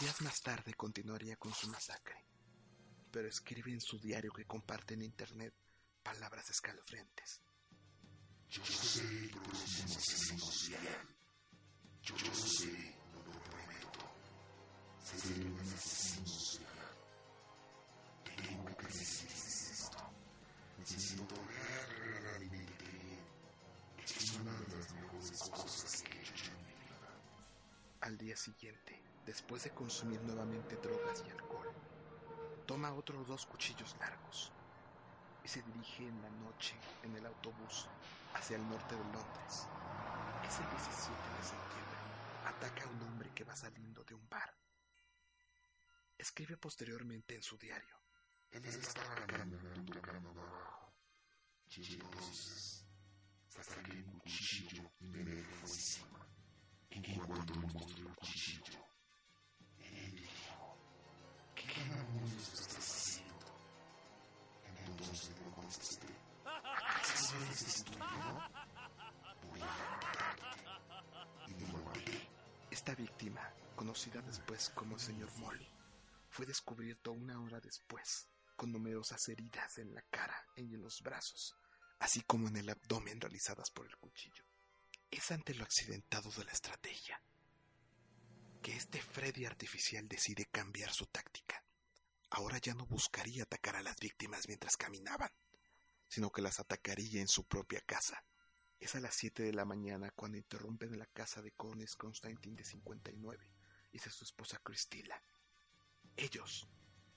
Días 0.00 0.22
más 0.22 0.40
tarde 0.40 0.74
continuaría 0.74 1.36
con 1.36 1.52
su 1.52 1.68
masacre, 1.68 2.24
pero 3.10 3.28
escribe 3.28 3.72
en 3.72 3.80
su 3.80 3.98
diario 3.98 4.32
que 4.32 4.46
comparte 4.46 4.94
en 4.94 5.02
internet 5.02 5.54
palabras 6.02 6.48
escalofriantes. 6.50 7.42
Yo. 8.48 8.62
Yo. 12.02 12.93
Tengo 15.04 15.20
que 18.76 18.86
esto. 18.86 19.98
Necesito. 20.78 21.34
Es 24.02 24.32
una 24.40 24.52
de 24.52 24.76
las 24.76 24.92
mejores 24.94 25.50
cosas 25.50 26.02
que 26.02 26.18
he 26.18 26.22
hecho 26.22 26.46
en 26.46 26.56
mi 26.56 26.72
vida. 26.72 27.10
Al 28.00 28.16
día 28.16 28.34
siguiente, 28.34 28.98
después 29.26 29.64
de 29.64 29.72
consumir 29.72 30.22
nuevamente 30.22 30.76
drogas 30.76 31.22
y 31.26 31.30
alcohol, 31.30 31.70
toma 32.66 32.94
otros 32.94 33.26
dos 33.26 33.44
cuchillos 33.44 33.94
largos 34.00 34.52
y 35.44 35.48
se 35.48 35.60
dirige 35.62 36.08
en 36.08 36.22
la 36.22 36.30
noche 36.30 36.76
en 37.02 37.14
el 37.14 37.26
autobús 37.26 37.90
hacia 38.32 38.56
el 38.56 38.66
norte 38.70 38.94
de 38.94 39.04
Londres. 39.04 39.68
Ese 40.48 40.62
17 40.62 40.72
de 40.72 40.80
septiembre 41.44 41.98
ataca 42.46 42.84
a 42.84 42.88
un 42.88 43.02
hombre 43.02 43.30
que 43.34 43.44
va 43.44 43.54
saliendo 43.54 44.02
de 44.04 44.14
un 44.14 44.26
bar. 44.30 44.63
Escribe 46.24 46.56
posteriormente 46.56 47.34
en 47.34 47.42
su 47.42 47.58
diario. 47.58 48.00
Él 48.50 48.64
estaba 48.64 49.14
caminando 49.26 50.00
camino 50.00 50.30
abajo. 50.30 50.94
Y 51.66 51.96
entonces 51.96 52.86
saqué 53.50 53.92
un 53.92 54.20
cuchillo 54.20 54.90
y 55.00 55.04
me 55.04 55.22
le 55.22 55.44
fue 55.44 55.68
encima. 55.68 56.26
En 56.88 57.02
cuanto 57.20 57.54
me 57.56 57.66
mostró 57.66 58.08
el 58.08 58.14
cuchillo, 58.14 58.86
él 59.76 60.16
dijo, 60.16 60.78
¿qué 61.54 61.84
demonios 61.90 62.52
estás 62.54 62.78
haciendo? 62.78 63.46
Entonces 64.78 65.28
le 65.28 65.50
contesté, 65.50 66.08
¿acaso 66.46 67.36
eres 67.36 67.62
estúpido? 67.62 68.48
Voy 69.42 69.60
a 69.60 69.66
matarte. 69.90 70.46
Y 71.48 71.66
lo 71.66 71.78
maté. 71.84 72.30
Esta 72.70 72.94
víctima, 72.94 73.52
conocida 73.76 74.22
después 74.22 74.70
como 74.70 74.94
el 74.94 75.00
señor 75.02 75.30
Molly, 75.36 75.68
fue 76.34 76.46
descubierto 76.46 77.12
una 77.12 77.40
hora 77.40 77.60
después, 77.60 78.26
con 78.56 78.72
numerosas 78.72 79.28
heridas 79.28 79.78
en 79.78 79.94
la 79.94 80.02
cara 80.10 80.36
y 80.56 80.74
en 80.74 80.82
los 80.82 81.00
brazos, 81.00 81.54
así 82.00 82.22
como 82.22 82.48
en 82.48 82.56
el 82.56 82.68
abdomen 82.68 83.20
realizadas 83.20 83.70
por 83.70 83.86
el 83.86 83.96
cuchillo. 83.98 84.44
Es 85.12 85.30
ante 85.30 85.54
lo 85.54 85.62
accidentado 85.62 86.32
de 86.32 86.44
la 86.44 86.50
estrategia 86.50 87.22
que 88.60 88.74
este 88.74 89.00
Freddy 89.00 89.44
artificial 89.44 90.08
decide 90.08 90.46
cambiar 90.46 90.90
su 90.90 91.06
táctica. 91.06 91.62
Ahora 92.30 92.58
ya 92.58 92.74
no 92.74 92.84
buscaría 92.86 93.44
atacar 93.44 93.76
a 93.76 93.82
las 93.82 93.96
víctimas 93.98 94.48
mientras 94.48 94.76
caminaban, 94.76 95.30
sino 96.08 96.32
que 96.32 96.42
las 96.42 96.58
atacaría 96.58 97.20
en 97.20 97.28
su 97.28 97.44
propia 97.44 97.80
casa. 97.82 98.24
Es 98.80 98.96
a 98.96 99.00
las 99.00 99.14
7 99.14 99.44
de 99.44 99.52
la 99.52 99.64
mañana 99.64 100.10
cuando 100.16 100.38
interrumpen 100.38 100.98
la 100.98 101.06
casa 101.06 101.42
de 101.42 101.52
Cones 101.52 101.94
Constantine 101.94 102.56
de 102.56 102.64
59 102.64 103.48
y 103.92 103.98
de 104.00 104.10
su 104.10 104.24
esposa 104.24 104.58
Cristila. 104.64 105.22
Ellos 106.16 106.66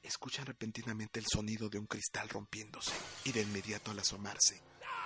escuchan 0.01 0.45
repentinamente 0.45 1.19
el 1.19 1.25
sonido 1.31 1.69
de 1.69 1.79
un 1.79 1.87
cristal 1.87 2.29
rompiéndose 2.29 2.93
y 3.25 3.31
de 3.31 3.41
inmediato 3.41 3.91
al 3.91 3.99
asomarse 3.99 4.61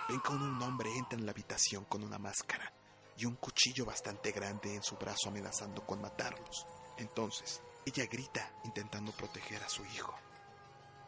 ven 0.07 0.19
como 0.19 0.45
un 0.45 0.61
hombre 0.61 0.89
entra 0.95 1.17
en 1.17 1.25
la 1.25 1.31
habitación 1.31 1.85
con 1.85 2.03
una 2.03 2.17
máscara 2.17 2.73
y 3.17 3.25
un 3.25 3.35
cuchillo 3.35 3.85
bastante 3.85 4.31
grande 4.31 4.73
en 4.75 4.83
su 4.83 4.95
brazo 4.97 5.29
amenazando 5.29 5.85
con 5.85 6.01
matarlos. 6.01 6.65
Entonces, 6.97 7.61
ella 7.85 8.05
grita 8.05 8.53
intentando 8.63 9.11
proteger 9.11 9.61
a 9.63 9.69
su 9.69 9.85
hijo. 9.85 10.13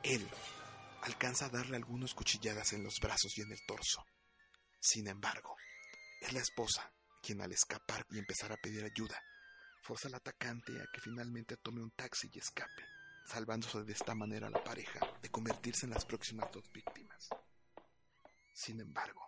Él 0.03 0.27
alcanza 1.01 1.45
a 1.45 1.49
darle 1.49 1.77
algunas 1.77 2.13
cuchilladas 2.13 2.73
en 2.73 2.83
los 2.83 2.95
brazos 3.01 3.37
y 3.37 3.41
en 3.41 3.51
el 3.51 3.65
torso. 3.65 4.05
Sin 4.79 5.07
embargo, 5.07 5.55
es 6.21 6.33
la 6.33 6.39
esposa 6.39 6.93
quien 7.21 7.41
al 7.41 7.51
escapar 7.51 8.05
y 8.09 8.19
empezar 8.19 8.51
a 8.51 8.57
pedir 8.57 8.83
ayuda, 8.83 9.21
forza 9.83 10.07
al 10.07 10.15
atacante 10.15 10.71
a 10.81 10.87
que 10.87 11.01
finalmente 11.01 11.57
tome 11.57 11.81
un 11.81 11.91
taxi 11.91 12.29
y 12.31 12.39
escape, 12.39 12.83
salvándose 13.25 13.83
de 13.83 13.91
esta 13.91 14.15
manera 14.15 14.47
a 14.47 14.49
la 14.49 14.63
pareja 14.63 15.01
de 15.21 15.29
convertirse 15.29 15.85
en 15.85 15.91
las 15.91 16.05
próximas 16.05 16.49
dos 16.53 16.71
víctimas. 16.71 17.29
Sin 18.53 18.79
embargo, 18.79 19.27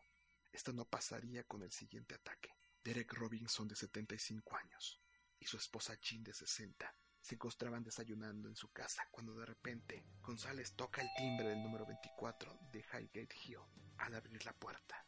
esto 0.54 0.72
no 0.72 0.86
pasaría 0.86 1.44
con 1.44 1.62
el 1.62 1.74
siguiente 1.74 2.16
ataque. 2.16 2.56
Derek 2.82 3.12
Robinson, 3.14 3.68
de 3.68 3.76
75 3.76 4.56
años, 4.56 5.02
y 5.38 5.46
su 5.46 5.58
esposa 5.58 5.96
Jean, 6.00 6.24
de 6.24 6.34
60, 6.34 6.96
se 7.20 7.36
encontraban 7.36 7.84
desayunando 7.84 8.48
en 8.48 8.56
su 8.56 8.72
casa 8.72 9.06
cuando 9.12 9.36
de 9.36 9.46
repente 9.46 10.06
González 10.22 10.74
toca 10.76 11.02
el 11.02 11.10
timbre 11.18 11.50
del 11.50 11.62
número 11.62 11.86
24 11.86 12.60
de 12.72 12.80
Highgate 12.80 13.36
Hill 13.44 13.60
al 13.98 14.14
abrir 14.14 14.46
la 14.46 14.54
puerta. 14.54 15.06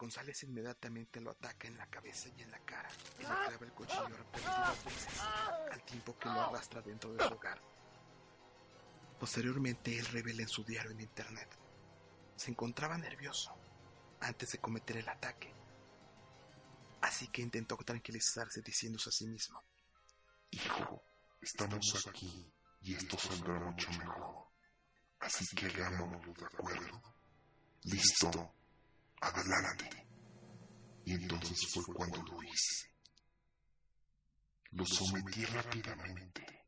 González 0.00 0.42
inmediatamente 0.44 1.20
lo 1.20 1.32
ataca 1.32 1.68
en 1.68 1.76
la 1.76 1.86
cabeza 1.86 2.30
y 2.34 2.40
en 2.40 2.50
la 2.50 2.58
cara 2.60 2.88
y 3.18 3.22
le 3.22 3.28
clava 3.28 3.66
el 3.66 3.72
cuchillo 3.72 4.08
repetidas 4.08 4.84
veces 4.86 5.20
al 5.70 5.82
tiempo 5.84 6.18
que 6.18 6.28
lo 6.30 6.40
arrastra 6.40 6.80
dentro 6.80 7.12
de 7.12 7.28
su 7.28 7.34
hogar. 7.34 7.60
Posteriormente 9.18 9.98
él 9.98 10.06
revela 10.06 10.40
en 10.40 10.48
su 10.48 10.64
diario 10.64 10.92
en 10.92 11.02
internet. 11.02 11.54
Se 12.34 12.50
encontraba 12.50 12.96
nervioso 12.96 13.54
antes 14.20 14.52
de 14.52 14.58
cometer 14.58 14.96
el 14.96 15.08
ataque. 15.10 15.52
Así 17.02 17.28
que 17.28 17.42
intentó 17.42 17.76
tranquilizarse 17.76 18.62
diciéndose 18.62 19.10
a 19.10 19.12
sí 19.12 19.26
mismo, 19.26 19.62
Hijo, 20.52 21.02
estamos 21.42 22.06
aquí 22.08 22.50
y 22.80 22.94
esto 22.94 23.18
saldrá 23.18 23.60
mucho 23.60 23.90
mejor. 23.90 24.46
Así 25.20 25.44
que 25.54 25.66
hagámoslo 25.66 26.32
de 26.32 26.46
acuerdo. 26.46 27.02
Listo, 27.82 28.54
adelante. 29.20 30.06
Y 31.04 31.12
entonces 31.14 31.66
fue 31.72 31.84
cuando 31.94 32.22
lo 32.22 32.42
hice. 32.42 32.86
Lo 34.72 34.86
sometí 34.86 35.44
rápidamente, 35.46 36.66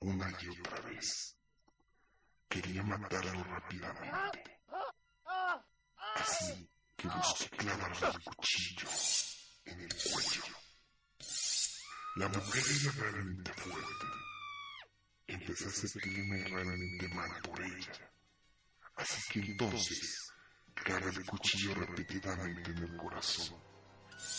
una 0.00 0.30
y 0.40 0.48
otra 0.48 0.80
vez. 0.80 1.36
Quería 2.48 2.82
matarlo 2.82 3.44
rápidamente. 3.44 4.60
Así 6.14 6.68
que 6.96 7.08
busqué 7.08 7.48
clavarle 7.56 8.08
el 8.08 8.24
cuchillo 8.24 8.88
en 9.64 9.80
el 9.80 9.88
cuello. 9.88 10.42
La 12.16 12.28
mujer 12.28 12.62
era 12.80 12.92
realmente 12.92 13.52
fuerte. 13.54 14.06
Empecé 15.28 15.66
a 15.66 15.70
sentirme 15.70 16.44
realmente 16.44 17.08
mal 17.08 17.40
por 17.42 17.62
ella. 17.62 18.12
Así 18.96 19.22
que 19.32 19.40
entonces 19.40 20.31
el 20.86 21.26
cuchillo 21.26 21.74
repetidamente 21.74 22.70
en 22.70 22.78
el 22.78 22.96
corazón. 22.96 23.56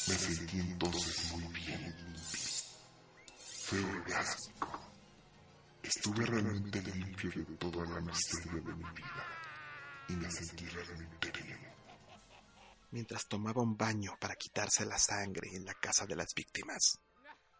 Me 0.08 0.16
sentí 0.16 0.60
entonces 0.60 1.32
muy 1.32 1.44
bien 1.54 1.82
y 1.82 2.04
limpio. 2.04 2.54
Fue. 3.64 3.80
Estuve 5.82 6.26
realmente 6.26 6.82
limpio 6.82 7.32
de 7.36 7.58
toda 7.58 7.86
la 7.86 8.02
miseria 8.02 8.54
de 8.54 8.74
mi 8.74 8.84
vida. 8.84 9.28
Y 10.10 10.14
me 10.14 10.32
sentí 10.32 10.66
realmente 10.66 11.32
bien. 11.32 11.60
Mientras 12.92 13.26
tomaba 13.28 13.62
un 13.62 13.76
baño 13.76 14.16
para 14.20 14.36
quitarse 14.36 14.86
la 14.86 14.98
sangre 14.98 15.50
en 15.54 15.66
la 15.66 15.74
casa 15.74 16.06
de 16.06 16.16
las 16.16 16.34
víctimas, 16.36 17.00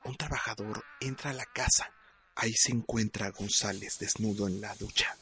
un 0.04 0.16
trabajador 0.16 0.84
entra 1.00 1.32
a 1.32 1.34
la 1.34 1.46
casa. 1.46 1.90
Ahí 2.36 2.54
se 2.54 2.72
encuentra 2.72 3.28
a 3.28 3.32
González 3.32 3.98
desnudo 4.00 4.48
en 4.48 4.60
la 4.60 4.76
ducha, 4.76 5.16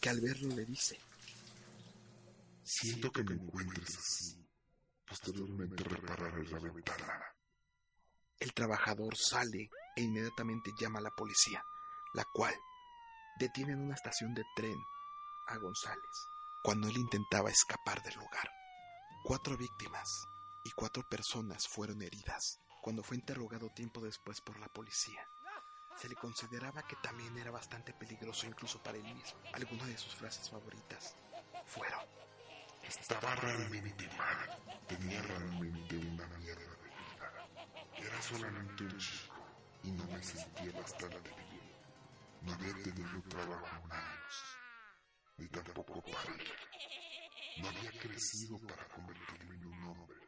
que 0.00 0.08
al 0.08 0.20
verlo 0.20 0.54
le 0.54 0.64
dice, 0.64 0.98
Siento 2.72 3.10
que 3.10 3.24
me 3.24 3.34
encuentres 3.34 3.98
así. 3.98 4.48
Posteriormente 5.04 5.82
repararé 5.82 6.44
la 6.44 6.60
ventana. 6.60 7.34
El 8.38 8.54
trabajador 8.54 9.16
sale 9.16 9.68
e 9.96 10.02
inmediatamente 10.02 10.70
llama 10.78 11.00
a 11.00 11.02
la 11.02 11.10
policía, 11.10 11.64
la 12.14 12.24
cual 12.32 12.54
detiene 13.40 13.72
en 13.72 13.80
una 13.80 13.96
estación 13.96 14.34
de 14.34 14.44
tren 14.54 14.78
a 15.48 15.56
González 15.56 16.28
cuando 16.62 16.86
él 16.86 16.96
intentaba 16.96 17.50
escapar 17.50 18.04
del 18.04 18.14
lugar. 18.14 18.48
Cuatro 19.24 19.56
víctimas 19.56 20.28
y 20.62 20.70
cuatro 20.70 21.02
personas 21.10 21.66
fueron 21.66 22.00
heridas 22.02 22.60
cuando 22.82 23.02
fue 23.02 23.16
interrogado 23.16 23.68
tiempo 23.70 24.00
después 24.00 24.40
por 24.40 24.60
la 24.60 24.68
policía. 24.68 25.26
Se 25.96 26.08
le 26.08 26.14
consideraba 26.14 26.86
que 26.86 26.94
también 27.02 27.36
era 27.36 27.50
bastante 27.50 27.92
peligroso 27.94 28.46
incluso 28.46 28.80
para 28.80 28.96
él 28.96 29.12
mismo. 29.12 29.40
Algunas 29.54 29.88
de 29.88 29.98
sus 29.98 30.14
frases 30.14 30.48
favoritas 30.48 31.16
fueron 31.66 32.19
Estaba 32.90 33.36
realmente 33.36 34.08
mal. 34.18 34.58
Tenía 34.88 35.22
realmente 35.22 35.96
una 35.96 36.26
mierda 36.38 36.74
de 36.82 36.88
vida. 36.88 37.32
Era 37.96 38.20
solamente 38.20 38.82
un 38.82 38.98
chico 38.98 39.46
y 39.84 39.92
no 39.92 40.04
me 40.06 40.20
sentía 40.20 40.72
bastante 40.72 41.30
bien. 41.30 41.70
No 42.42 42.52
había 42.52 42.74
tenido 42.82 43.22
trabajo 43.28 43.76
en 43.84 43.92
años, 43.92 44.56
ni 45.36 45.46
tampoco 45.48 46.02
pareja. 46.02 46.52
No 47.58 47.68
había 47.68 47.90
crecido 47.92 48.58
para 48.66 48.84
convertirme 48.88 49.54
en 49.54 49.66
un 49.66 49.84
hombre. 49.84 50.18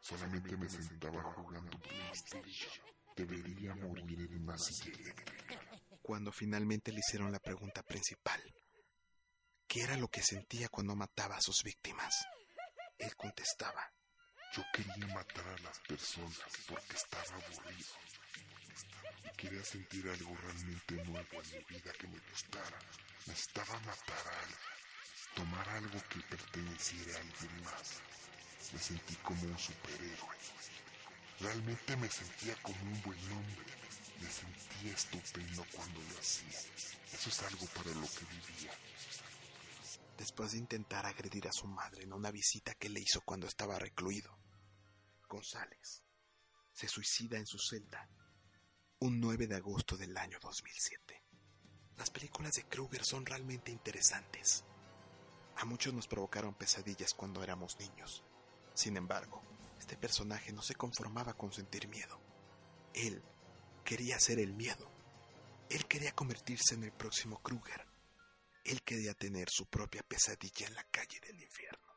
Solamente 0.00 0.56
me 0.56 0.68
sentaba 0.68 1.20
jugando 1.34 1.80
PlayStation. 1.80 2.84
Debería 3.16 3.74
morir 3.74 4.20
en 4.20 4.42
una 4.42 4.56
silla 4.56 4.94
eléctrica. 5.00 5.60
cuando 6.00 6.30
finalmente 6.30 6.92
le 6.92 7.00
hicieron 7.00 7.32
la 7.32 7.40
pregunta 7.40 7.82
principal. 7.82 8.40
¿Qué 9.72 9.80
era 9.80 9.96
lo 9.96 10.08
que 10.08 10.22
sentía 10.22 10.68
cuando 10.68 10.94
mataba 10.94 11.36
a 11.36 11.40
sus 11.40 11.62
víctimas? 11.62 12.14
Él 12.98 13.16
contestaba, 13.16 13.90
Yo 14.54 14.62
quería 14.70 15.06
matar 15.06 15.48
a 15.48 15.58
las 15.62 15.78
personas 15.88 16.38
porque 16.68 16.94
estaba 16.94 17.24
aburrido. 17.36 17.94
Y 19.24 19.34
quería 19.34 19.64
sentir 19.64 20.06
algo 20.10 20.36
realmente 20.36 20.94
nuevo 20.96 21.42
en 21.42 21.50
mi 21.52 21.64
vida 21.70 21.90
que 21.98 22.06
me 22.06 22.18
gustara. 22.18 22.78
Necesitaba 23.24 23.80
matar 23.80 24.26
a 24.26 24.40
alguien. 24.40 24.58
Tomar 25.36 25.68
algo 25.70 25.98
que 26.10 26.20
perteneciera 26.20 27.16
a 27.16 27.20
alguien 27.22 27.64
más. 27.64 28.02
Me 28.74 28.78
sentí 28.78 29.16
como 29.22 29.42
un 29.42 29.58
superhéroe. 29.58 30.36
Realmente 31.40 31.96
me 31.96 32.10
sentía 32.10 32.54
como 32.56 32.82
un 32.82 33.00
buen 33.00 33.32
hombre. 33.32 33.72
Me 34.20 34.30
sentía 34.30 34.92
estupendo 34.92 35.64
cuando 35.72 35.98
lo 35.98 36.18
hacía. 36.20 36.60
Eso 37.10 37.30
es 37.30 37.42
algo 37.44 37.64
para 37.68 37.90
lo 37.92 38.06
que 38.06 38.26
vivía. 38.26 38.72
Después 40.22 40.52
de 40.52 40.58
intentar 40.58 41.04
agredir 41.04 41.48
a 41.48 41.52
su 41.52 41.66
madre 41.66 42.04
en 42.04 42.12
una 42.12 42.30
visita 42.30 42.76
que 42.76 42.88
le 42.88 43.00
hizo 43.00 43.22
cuando 43.22 43.48
estaba 43.48 43.76
recluido. 43.76 44.38
González 45.28 46.04
se 46.72 46.86
suicida 46.86 47.38
en 47.38 47.46
su 47.46 47.58
celda 47.58 48.08
un 49.00 49.18
9 49.18 49.48
de 49.48 49.56
agosto 49.56 49.96
del 49.96 50.16
año 50.16 50.38
2007. 50.40 51.24
Las 51.96 52.10
películas 52.10 52.52
de 52.52 52.62
Kruger 52.68 53.04
son 53.04 53.26
realmente 53.26 53.72
interesantes. 53.72 54.62
A 55.56 55.64
muchos 55.64 55.92
nos 55.92 56.06
provocaron 56.06 56.54
pesadillas 56.54 57.14
cuando 57.14 57.42
éramos 57.42 57.76
niños. 57.80 58.22
Sin 58.74 58.96
embargo, 58.96 59.42
este 59.80 59.96
personaje 59.96 60.52
no 60.52 60.62
se 60.62 60.76
conformaba 60.76 61.34
con 61.34 61.52
sentir 61.52 61.88
miedo. 61.88 62.20
Él 62.94 63.20
quería 63.84 64.20
ser 64.20 64.38
el 64.38 64.52
miedo. 64.52 64.88
Él 65.68 65.84
quería 65.86 66.12
convertirse 66.12 66.76
en 66.76 66.84
el 66.84 66.92
próximo 66.92 67.42
Kruger. 67.42 67.91
Él 68.64 68.82
quería 68.82 69.14
tener 69.14 69.48
su 69.50 69.66
propia 69.66 70.02
pesadilla 70.02 70.66
en 70.66 70.74
la 70.74 70.84
calle 70.84 71.18
del 71.20 71.40
infierno. 71.40 71.92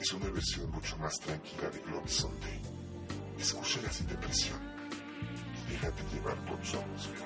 Es 0.00 0.12
una 0.12 0.28
versión 0.28 0.70
mucho 0.70 0.98
más 0.98 1.18
tranquila 1.20 1.70
de 1.70 1.80
Glory 1.80 2.08
Sunday. 2.08 2.60
Escúchala 3.38 3.90
sin 3.90 4.06
depresión 4.06 4.60
y 5.66 5.72
déjate 5.72 6.02
llevar 6.12 6.36
por 6.44 6.62
su 6.64 6.78
atmósfera. 6.78 7.25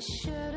sure. 0.00 0.47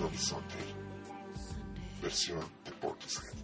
Bloody 0.00 0.16
Sunday. 0.16 0.74
Versión 2.00 2.40
de 2.64 2.72
Portishead. 2.72 3.34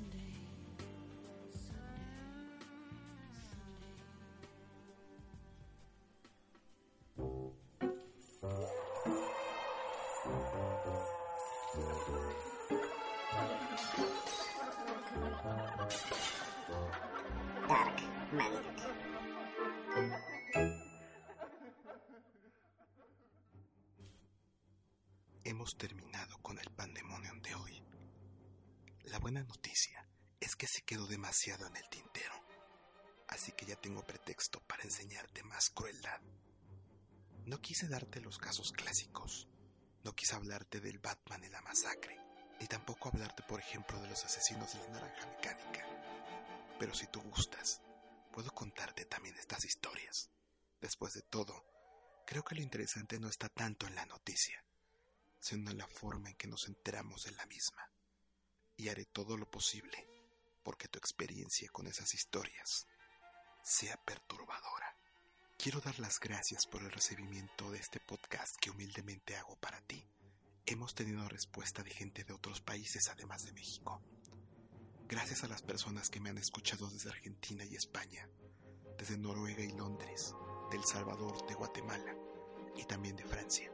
Dark 17.69 18.01
Magic. 18.33 18.77
Hemos 25.45 25.77
terminado 25.77 26.06
buena 29.27 29.43
noticia 29.43 30.09
es 30.39 30.55
que 30.55 30.69
se 30.69 30.83
quedó 30.83 31.09
demasiado 31.09 31.67
en 31.67 31.75
el 31.75 31.89
tintero, 31.89 32.33
así 33.27 33.51
que 33.51 33.67
ya 33.67 33.75
tengo 33.75 34.07
pretexto 34.07 34.61
para 34.61 34.85
enseñarte 34.85 35.43
más 35.43 35.71
crueldad. 35.71 36.21
No 37.45 37.61
quise 37.61 37.89
darte 37.89 38.21
los 38.21 38.39
casos 38.39 38.71
clásicos, 38.71 39.49
no 40.05 40.13
quise 40.15 40.37
hablarte 40.37 40.79
del 40.79 41.01
Batman 41.01 41.43
y 41.43 41.49
la 41.49 41.61
masacre, 41.61 42.17
ni 42.61 42.69
tampoco 42.69 43.09
hablarte, 43.09 43.43
por 43.43 43.59
ejemplo, 43.59 44.01
de 44.01 44.11
los 44.11 44.25
asesinos 44.25 44.73
de 44.75 44.79
la 44.79 44.89
naranja 44.91 45.27
mecánica. 45.27 45.85
Pero 46.79 46.95
si 46.95 47.09
tú 47.09 47.21
gustas, 47.23 47.83
puedo 48.33 48.53
contarte 48.53 49.07
también 49.07 49.35
estas 49.39 49.65
historias. 49.65 50.31
Después 50.81 51.15
de 51.15 51.23
todo, 51.23 51.67
creo 52.29 52.45
que 52.45 52.55
lo 52.55 52.63
interesante 52.63 53.19
no 53.19 53.29
está 53.29 53.49
tanto 53.49 53.89
en 53.89 53.97
la 53.97 54.07
noticia, 54.07 54.65
sino 55.41 55.73
en 55.73 55.79
la 55.79 55.89
forma 55.89 56.29
en 56.29 56.37
que 56.37 56.47
nos 56.47 56.69
enteramos 56.69 57.25
de 57.25 57.33
la 57.33 57.45
misma. 57.47 57.91
Y 58.77 58.89
haré 58.89 59.05
todo 59.07 59.37
lo 59.37 59.51
posible 59.51 60.07
porque 60.63 60.89
tu 60.89 60.99
experiencia 60.99 61.69
con 61.71 61.87
esas 61.87 62.13
historias 62.15 62.87
sea 63.63 63.97
perturbadora. 64.05 64.97
Quiero 65.57 65.81
dar 65.81 65.99
las 65.99 66.21
gracias 66.21 66.67
por 66.67 66.83
el 66.83 66.91
recibimiento 66.91 67.71
de 67.71 67.79
este 67.79 67.99
podcast 68.01 68.57
que 68.61 68.71
humildemente 68.71 69.37
hago 69.37 69.57
para 69.57 69.81
ti. 69.81 70.05
Hemos 70.67 70.95
tenido 70.95 71.29
respuesta 71.29 71.83
de 71.83 71.91
gente 71.91 72.25
de 72.25 72.33
otros 72.33 72.61
países 72.61 73.09
además 73.09 73.45
de 73.45 73.53
México. 73.53 74.03
Gracias 75.09 75.45
a 75.45 75.49
las 75.49 75.63
personas 75.63 76.11
que 76.11 76.21
me 76.21 76.31
han 76.31 76.39
escuchado 76.39 76.91
desde 76.91 77.11
Argentina 77.11 77.65
y 77.65 77.77
España, 77.77 78.29
desde 78.99 79.17
Noruega 79.17 79.63
y 79.63 79.71
Londres, 79.71 80.35
de 80.71 80.77
El 80.77 80.85
Salvador, 80.85 81.47
de 81.47 81.55
Guatemala 81.55 82.15
y 82.77 82.85
también 82.85 83.17
de 83.17 83.25
Francia. 83.25 83.71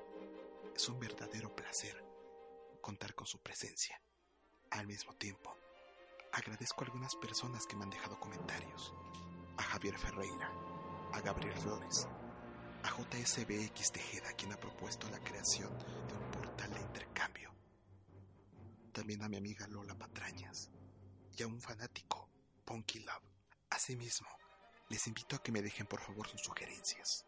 Es 0.77 0.89
un 0.89 1.01
verdadero 1.01 1.55
placer 1.57 2.05
contar 2.81 3.15
con 3.15 3.27
su 3.27 3.39
presencia. 3.41 4.01
Al 4.73 4.87
mismo 4.87 5.13
tiempo, 5.17 5.55
agradezco 6.33 6.81
a 6.81 6.87
algunas 6.87 7.15
personas 7.17 7.67
que 7.67 7.77
me 7.77 7.85
han 7.85 7.91
dejado 7.91 8.19
comentarios. 8.19 8.95
A 9.59 9.63
Javier 9.63 9.99
Ferreira, 9.99 10.51
a 11.13 11.21
Gabriel 11.21 11.55
Flores, 11.59 12.09
a 12.83 12.89
JSBX 12.89 13.93
Tejeda, 13.93 14.33
quien 14.33 14.51
ha 14.51 14.57
propuesto 14.57 15.11
la 15.11 15.23
creación 15.23 15.69
de 16.09 16.15
un 16.15 16.31
portal 16.31 16.73
de 16.73 16.81
intercambio. 16.81 17.55
También 18.93 19.23
a 19.23 19.29
mi 19.29 19.37
amiga 19.37 19.69
Lola 19.69 19.95
Patrañas 19.95 20.71
y 21.37 21.43
a 21.43 21.47
un 21.47 21.61
fanático, 21.61 22.31
Punky 22.65 23.01
Love. 23.01 23.29
Asimismo, 23.69 24.29
les 24.89 25.07
invito 25.07 25.37
a 25.37 25.43
que 25.43 25.53
me 25.53 25.61
dejen 25.61 25.87
por 25.87 26.01
favor 26.01 26.27
sus 26.27 26.41
sugerencias. 26.41 27.27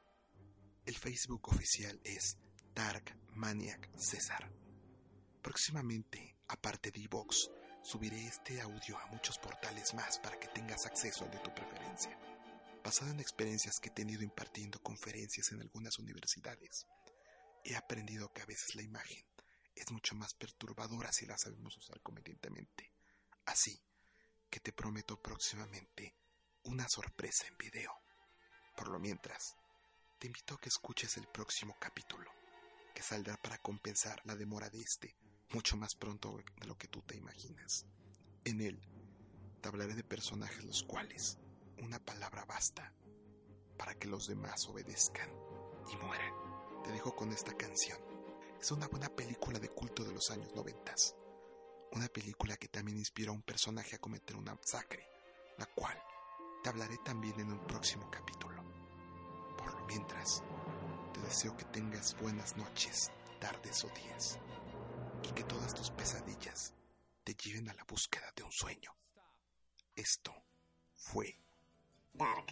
El 0.86 0.96
Facebook 0.96 1.46
oficial 1.50 2.00
es 2.04 2.38
Dark 2.74 3.14
Maniac 3.34 3.90
César. 3.98 4.50
Próximamente, 5.42 6.33
aparte 6.48 6.90
de 6.90 7.02
Evox, 7.02 7.50
subiré 7.82 8.26
este 8.26 8.60
audio 8.60 8.98
a 8.98 9.06
muchos 9.06 9.38
portales 9.38 9.94
más 9.94 10.18
para 10.18 10.38
que 10.38 10.48
tengas 10.48 10.86
acceso 10.86 11.24
al 11.24 11.30
de 11.30 11.38
tu 11.38 11.54
preferencia. 11.54 12.18
Basado 12.82 13.10
en 13.10 13.20
experiencias 13.20 13.78
que 13.80 13.88
he 13.88 13.92
tenido 13.92 14.22
impartiendo 14.22 14.82
conferencias 14.82 15.52
en 15.52 15.60
algunas 15.60 15.98
universidades, 15.98 16.86
he 17.64 17.76
aprendido 17.76 18.32
que 18.32 18.42
a 18.42 18.46
veces 18.46 18.74
la 18.74 18.82
imagen 18.82 19.24
es 19.74 19.90
mucho 19.90 20.14
más 20.14 20.34
perturbadora 20.34 21.12
si 21.12 21.26
la 21.26 21.36
sabemos 21.38 21.76
usar 21.76 22.00
convenientemente. 22.02 22.92
Así 23.46 23.82
que 24.50 24.60
te 24.60 24.72
prometo 24.72 25.20
próximamente 25.20 26.14
una 26.64 26.88
sorpresa 26.88 27.46
en 27.46 27.56
video. 27.56 27.92
Por 28.76 28.88
lo 28.88 28.98
mientras, 28.98 29.56
te 30.18 30.26
invito 30.26 30.54
a 30.54 30.60
que 30.60 30.68
escuches 30.68 31.16
el 31.16 31.26
próximo 31.26 31.76
capítulo, 31.78 32.30
que 32.94 33.02
saldrá 33.02 33.36
para 33.36 33.58
compensar 33.58 34.20
la 34.24 34.36
demora 34.36 34.70
de 34.70 34.80
este, 34.80 35.16
mucho 35.52 35.76
más 35.76 35.94
pronto 35.94 36.36
de 36.60 36.66
lo 36.66 36.76
que 36.76 36.88
tú 36.88 37.02
te 37.02 37.16
imaginas. 37.16 37.86
En 38.44 38.60
él, 38.60 38.80
te 39.60 39.68
hablaré 39.68 39.94
de 39.94 40.04
personajes 40.04 40.64
los 40.64 40.82
cuales 40.82 41.38
una 41.82 41.98
palabra 41.98 42.44
basta 42.44 42.92
para 43.76 43.94
que 43.94 44.08
los 44.08 44.26
demás 44.26 44.66
obedezcan 44.68 45.30
y 45.92 45.96
mueran. 46.04 46.34
Te 46.82 46.92
dejo 46.92 47.14
con 47.14 47.32
esta 47.32 47.54
canción. 47.54 47.98
Es 48.60 48.70
una 48.70 48.88
buena 48.88 49.08
película 49.08 49.58
de 49.58 49.68
culto 49.68 50.04
de 50.04 50.12
los 50.12 50.30
años 50.30 50.54
noventas. 50.54 51.14
Una 51.92 52.08
película 52.08 52.56
que 52.56 52.68
también 52.68 52.98
inspiró 52.98 53.32
a 53.32 53.34
un 53.34 53.42
personaje 53.42 53.96
a 53.96 54.00
cometer 54.00 54.36
una 54.36 54.54
masacre, 54.54 55.08
la 55.58 55.66
cual 55.66 55.96
te 56.62 56.70
hablaré 56.70 56.96
también 57.04 57.38
en 57.40 57.52
un 57.52 57.66
próximo 57.66 58.10
capítulo. 58.10 58.62
Por 59.56 59.72
lo 59.72 59.86
mientras, 59.86 60.42
te 61.12 61.20
deseo 61.20 61.56
que 61.56 61.64
tengas 61.66 62.18
buenas 62.20 62.56
noches, 62.56 63.10
tardes 63.40 63.84
o 63.84 63.88
días, 63.90 64.38
y 65.24 65.32
que 65.32 65.44
todas 65.44 65.74
tus 65.74 65.90
pesadillas 65.90 66.74
te 67.24 67.34
lleven 67.34 67.68
a 67.70 67.74
la 67.74 67.84
búsqueda 67.84 68.30
de 68.36 68.42
un 68.42 68.52
sueño. 68.52 68.94
Esto 69.96 70.34
fue 70.94 71.38
Dark. 72.12 72.46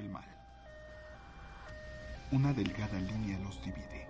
El 0.00 0.08
mal. 0.08 0.24
Una 2.32 2.52
delgada 2.52 2.98
línea 2.98 3.38
los 3.38 3.62
divide. 3.62 4.06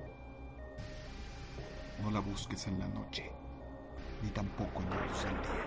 No 2.00 2.10
la 2.10 2.20
busques 2.20 2.66
en 2.68 2.78
la 2.78 2.86
noche, 2.86 3.30
ni 4.22 4.30
tampoco 4.30 4.82
en 4.82 4.90
la 4.90 4.96
luz 5.06 5.22
del 5.24 5.32
día. 5.32 5.64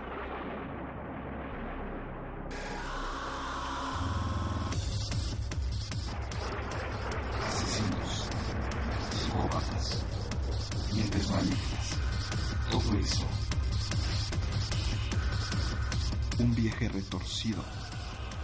Asesinos, 7.48 8.30
psicópatas, 9.12 10.06
mentes 10.96 11.30
malignas, 11.30 11.98
todo 12.72 12.98
eso. 12.98 13.28
Un 16.40 16.56
viaje 16.56 16.90
retorcido 16.90 17.64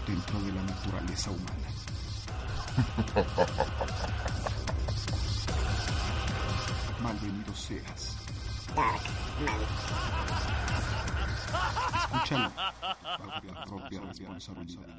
dentro 0.09 0.41
de 0.41 0.51
la 0.51 0.63
naturaleza 0.63 1.29
humana. 1.29 1.67
Malvenido 7.03 7.53
seas 7.53 8.15
Dark. 8.75 9.01
Escúchalo 11.95 12.51
propia 13.65 14.01
responsabilidad. 14.01 14.98